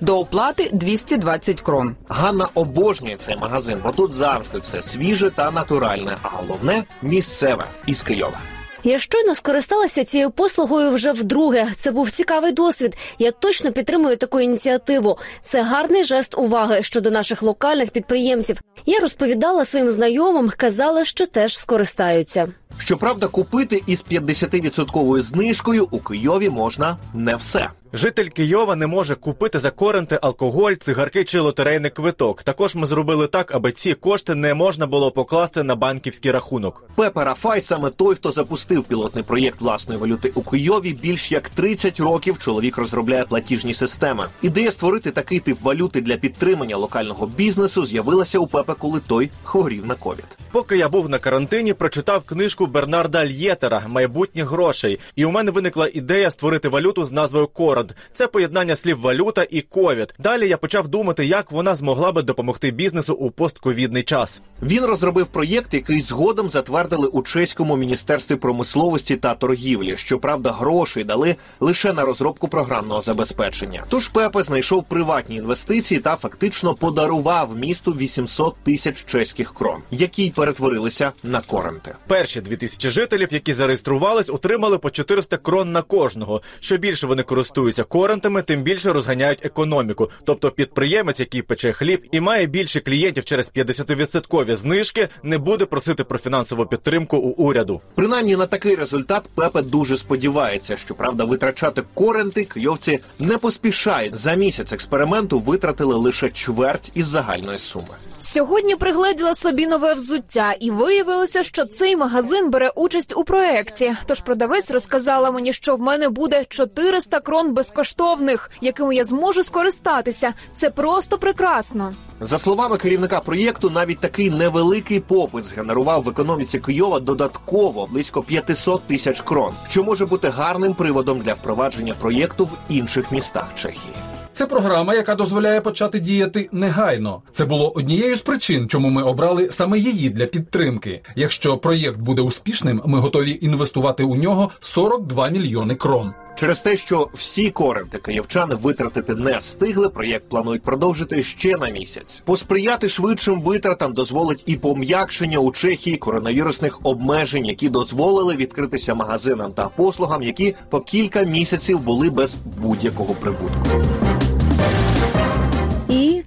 До 0.00 0.18
оплати 0.18 0.47
220 0.72 1.60
крон. 1.60 1.96
Ганна 2.08 2.48
обожнює 2.54 3.16
цей 3.16 3.36
магазин, 3.36 3.80
бо 3.82 3.90
тут 3.90 4.12
завжди 4.12 4.58
все 4.58 4.82
свіже 4.82 5.30
та 5.30 5.50
натуральне, 5.50 6.16
а 6.22 6.28
головне 6.28 6.84
місцеве 7.02 7.64
із 7.86 8.02
Києва. 8.02 8.38
Я 8.84 8.98
щойно 8.98 9.34
скористалася 9.34 10.04
цією 10.04 10.30
послугою 10.30 10.90
вже 10.90 11.12
вдруге. 11.12 11.66
Це 11.76 11.90
був 11.90 12.10
цікавий 12.10 12.52
досвід. 12.52 12.96
Я 13.18 13.30
точно 13.30 13.72
підтримую 13.72 14.16
таку 14.16 14.40
ініціативу. 14.40 15.18
Це 15.40 15.62
гарний 15.62 16.04
жест 16.04 16.38
уваги 16.38 16.82
щодо 16.82 17.10
наших 17.10 17.42
локальних 17.42 17.90
підприємців. 17.90 18.60
Я 18.86 18.98
розповідала 18.98 19.64
своїм 19.64 19.90
знайомим, 19.90 20.52
казала, 20.56 21.04
що 21.04 21.26
теж 21.26 21.58
скористаються. 21.58 22.48
Щоправда, 22.78 23.26
купити 23.26 23.82
із 23.86 24.04
50% 24.10 25.20
знижкою 25.20 25.88
у 25.90 25.98
Києві 25.98 26.50
можна 26.50 26.96
не 27.14 27.36
все. 27.36 27.70
Житель 27.92 28.28
Києва 28.28 28.76
не 28.76 28.86
може 28.86 29.14
купити 29.14 29.58
за 29.58 29.70
коренти 29.70 30.18
алкоголь, 30.22 30.72
цигарки 30.72 31.24
чи 31.24 31.40
лотерейний 31.40 31.90
квиток. 31.90 32.42
Також 32.42 32.74
ми 32.74 32.86
зробили 32.86 33.26
так, 33.26 33.54
аби 33.54 33.72
ці 33.72 33.94
кошти 33.94 34.34
не 34.34 34.54
можна 34.54 34.86
було 34.86 35.10
покласти 35.10 35.62
на 35.62 35.76
банківський 35.76 36.32
рахунок. 36.32 36.84
Пепе 36.96 37.24
Рафай 37.24 37.60
саме 37.60 37.90
той, 37.90 38.14
хто 38.14 38.32
запустив 38.32 38.84
пілотний 38.84 39.24
проєкт 39.24 39.60
власної 39.60 40.00
валюти 40.00 40.32
у 40.34 40.42
Києві. 40.42 40.92
Більш 40.92 41.32
як 41.32 41.48
30 41.48 42.00
років 42.00 42.38
чоловік 42.38 42.78
розробляє 42.78 43.24
платіжні 43.24 43.74
системи. 43.74 44.26
Ідея 44.42 44.70
створити 44.70 45.10
такий 45.10 45.38
тип 45.38 45.58
валюти 45.62 46.00
для 46.00 46.16
підтримання 46.16 46.76
локального 46.76 47.26
бізнесу 47.26 47.86
з'явилася 47.86 48.38
у 48.38 48.46
Пепе, 48.46 48.74
коли 48.78 49.00
той 49.00 49.30
хворів 49.44 49.86
на 49.86 49.94
ковід. 49.94 50.38
Поки 50.52 50.76
я 50.76 50.88
був 50.88 51.08
на 51.08 51.18
карантині, 51.18 51.74
прочитав 51.74 52.22
книжку 52.22 52.66
Бернарда 52.66 53.24
Лєтера 53.24 53.82
Майбутнє 53.88 54.44
грошей, 54.44 54.98
і 55.16 55.24
у 55.24 55.30
мене 55.30 55.50
виникла 55.50 55.88
ідея 55.94 56.30
створити 56.30 56.68
валюту 56.68 57.04
з 57.04 57.12
назвою 57.12 57.46
Кород. 57.78 57.94
Це 58.14 58.26
поєднання 58.26 58.76
слів 58.76 59.00
валюта 59.00 59.46
і 59.50 59.60
ковід. 59.60 60.14
Далі 60.18 60.48
я 60.48 60.56
почав 60.56 60.88
думати, 60.88 61.26
як 61.26 61.52
вона 61.52 61.74
змогла 61.74 62.12
би 62.12 62.22
допомогти 62.22 62.70
бізнесу 62.70 63.14
у 63.14 63.30
постковідний 63.30 64.02
час. 64.02 64.40
Він 64.62 64.84
розробив 64.84 65.26
проєкт, 65.26 65.74
який 65.74 66.00
згодом 66.00 66.50
затвердили 66.50 67.08
у 67.08 67.22
чеському 67.22 67.76
міністерстві 67.76 68.36
промисловості 68.36 69.16
та 69.16 69.34
торгівлі. 69.34 69.96
Щоправда, 69.96 70.52
грошей 70.52 71.04
дали 71.04 71.36
лише 71.60 71.92
на 71.92 72.02
розробку 72.02 72.48
програмного 72.48 73.00
забезпечення. 73.02 73.84
Тож 73.88 74.08
Пепе 74.08 74.42
знайшов 74.42 74.84
приватні 74.84 75.36
інвестиції 75.36 76.00
та 76.00 76.16
фактично 76.16 76.74
подарував 76.74 77.56
місту 77.56 77.92
800 77.92 78.54
тисяч 78.64 79.04
чеських 79.04 79.54
крон, 79.54 79.82
які 79.90 80.24
й 80.26 80.30
перетворилися 80.30 81.12
на 81.22 81.40
коренти. 81.40 81.94
Перші 82.06 82.40
дві 82.40 82.56
тисячі 82.56 82.90
жителів, 82.90 83.28
які 83.30 83.52
зареєструвались, 83.52 84.28
отримали 84.28 84.78
по 84.78 84.90
400 84.90 85.36
крон 85.36 85.72
на 85.72 85.82
кожного. 85.82 86.42
Що 86.60 86.76
більше 86.76 87.06
вони 87.06 87.22
користуються 87.22 87.67
корентами, 87.72 88.42
тим 88.42 88.62
більше 88.62 88.92
розганяють 88.92 89.46
економіку. 89.46 90.10
Тобто 90.24 90.50
підприємець, 90.50 91.20
який 91.20 91.42
пече 91.42 91.72
хліб 91.72 92.06
і 92.12 92.20
має 92.20 92.46
більше 92.46 92.80
клієнтів 92.80 93.24
через 93.24 93.52
50-відсоткові 93.52 94.54
знижки, 94.54 95.08
не 95.22 95.38
буде 95.38 95.64
просити 95.64 96.04
про 96.04 96.18
фінансову 96.18 96.66
підтримку 96.66 97.16
у 97.16 97.30
уряду. 97.30 97.80
Принаймні 97.94 98.36
на 98.36 98.46
такий 98.46 98.74
результат 98.74 99.28
Пепе 99.34 99.62
дуже 99.62 99.96
сподівається. 99.96 100.76
Щоправда, 100.76 101.24
витрачати 101.24 101.82
коренти 101.94 102.44
київці 102.44 102.98
не 103.18 103.38
поспішають. 103.38 104.16
За 104.16 104.34
місяць 104.34 104.72
експерименту 104.72 105.38
витратили 105.38 105.94
лише 105.94 106.28
чверть 106.28 106.90
із 106.94 107.06
загальної 107.06 107.58
суми. 107.58 107.94
Сьогодні 108.18 108.76
пригледіла 108.76 109.34
собі 109.34 109.66
нове 109.66 109.94
взуття, 109.94 110.54
і 110.60 110.70
виявилося, 110.70 111.42
що 111.42 111.64
цей 111.64 111.96
магазин 111.96 112.50
бере 112.50 112.70
участь 112.74 113.16
у 113.16 113.24
проєкті. 113.24 113.94
Тож 114.06 114.20
продавець 114.20 114.70
розказала 114.70 115.30
мені, 115.30 115.52
що 115.52 115.76
в 115.76 115.80
мене 115.80 116.08
буде 116.08 116.44
400 116.48 117.20
крон 117.20 117.52
безкоштовних, 117.58 118.50
якими 118.60 118.94
я 118.94 119.04
зможу 119.04 119.42
скористатися. 119.42 120.32
Це 120.54 120.70
просто 120.70 121.18
прекрасно. 121.18 121.94
За 122.20 122.38
словами 122.38 122.76
керівника 122.76 123.20
проєкту, 123.20 123.70
навіть 123.70 123.98
такий 123.98 124.30
невеликий 124.30 125.00
попит 125.00 125.44
згенерував 125.44 126.02
в 126.02 126.08
економіці 126.08 126.58
Києва 126.58 127.00
додатково 127.00 127.86
близько 127.86 128.22
500 128.22 128.82
тисяч 128.82 129.20
крон, 129.20 129.52
що 129.68 129.84
може 129.84 130.06
бути 130.06 130.28
гарним 130.28 130.74
приводом 130.74 131.20
для 131.20 131.34
впровадження 131.34 131.94
проєкту 131.94 132.44
в 132.44 132.50
інших 132.68 133.12
містах 133.12 133.54
Чехії. 133.54 133.94
Це 134.38 134.46
програма, 134.46 134.94
яка 134.94 135.14
дозволяє 135.14 135.60
почати 135.60 136.00
діяти 136.00 136.48
негайно. 136.52 137.22
Це 137.32 137.44
було 137.44 137.70
однією 137.70 138.16
з 138.16 138.20
причин, 138.20 138.68
чому 138.68 138.88
ми 138.88 139.02
обрали 139.02 139.48
саме 139.50 139.78
її 139.78 140.10
для 140.10 140.26
підтримки. 140.26 141.02
Якщо 141.16 141.58
проєкт 141.58 142.00
буде 142.00 142.22
успішним, 142.22 142.82
ми 142.86 142.98
готові 142.98 143.38
інвестувати 143.42 144.02
у 144.02 144.16
нього 144.16 144.50
42 144.60 145.28
мільйони 145.28 145.74
крон. 145.74 146.14
Через 146.36 146.60
те, 146.60 146.76
що 146.76 147.08
всі 147.14 147.50
коренти 147.50 147.98
київчани 147.98 148.54
витратити 148.54 149.14
не 149.14 149.38
встигли, 149.38 149.88
проєкт 149.88 150.28
планують 150.28 150.62
продовжити 150.62 151.22
ще 151.22 151.56
на 151.56 151.70
місяць. 151.70 152.07
Посприяти 152.24 152.88
швидшим 152.88 153.42
витратам 153.42 153.92
дозволить 153.92 154.42
і 154.46 154.56
пом'якшення 154.56 155.38
у 155.38 155.52
Чехії 155.52 155.96
коронавірусних 155.96 156.78
обмежень, 156.82 157.46
які 157.46 157.68
дозволили 157.68 158.36
відкритися 158.36 158.94
магазинам 158.94 159.52
та 159.52 159.68
послугам, 159.68 160.22
які 160.22 160.54
по 160.70 160.80
кілька 160.80 161.22
місяців 161.22 161.80
були 161.80 162.10
без 162.10 162.38
будь-якого 162.60 163.14
прибутку. 163.14 164.17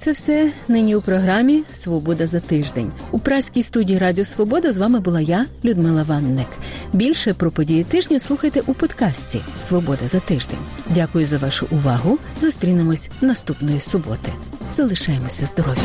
Це 0.02 0.12
все 0.12 0.52
нині 0.68 0.96
у 0.96 1.02
програмі 1.02 1.64
Свобода 1.74 2.28
за 2.28 2.40
тиждень. 2.40 2.92
У 3.12 3.20
праській 3.20 3.64
студії 3.64 4.00
Радіо 4.00 4.26
Свобода 4.26 4.74
з 4.74 4.78
вами 4.78 5.00
була 5.00 5.22
я, 5.22 5.46
Людмила 5.66 6.04
Ванник. 6.04 6.48
Більше 6.94 7.34
про 7.34 7.52
події 7.52 7.84
тижня 7.84 8.20
слухайте 8.20 8.62
у 8.66 8.74
подкасті 8.74 9.42
Свобода 9.58 10.08
за 10.08 10.20
тиждень. 10.20 10.60
Дякую 10.90 11.26
за 11.26 11.38
вашу 11.38 11.68
увагу. 11.72 12.18
Зустрінемось 12.40 13.10
наступної 13.22 13.80
суботи. 13.80 14.34
Залишаємося 14.72 15.46
здорові. 15.46 15.80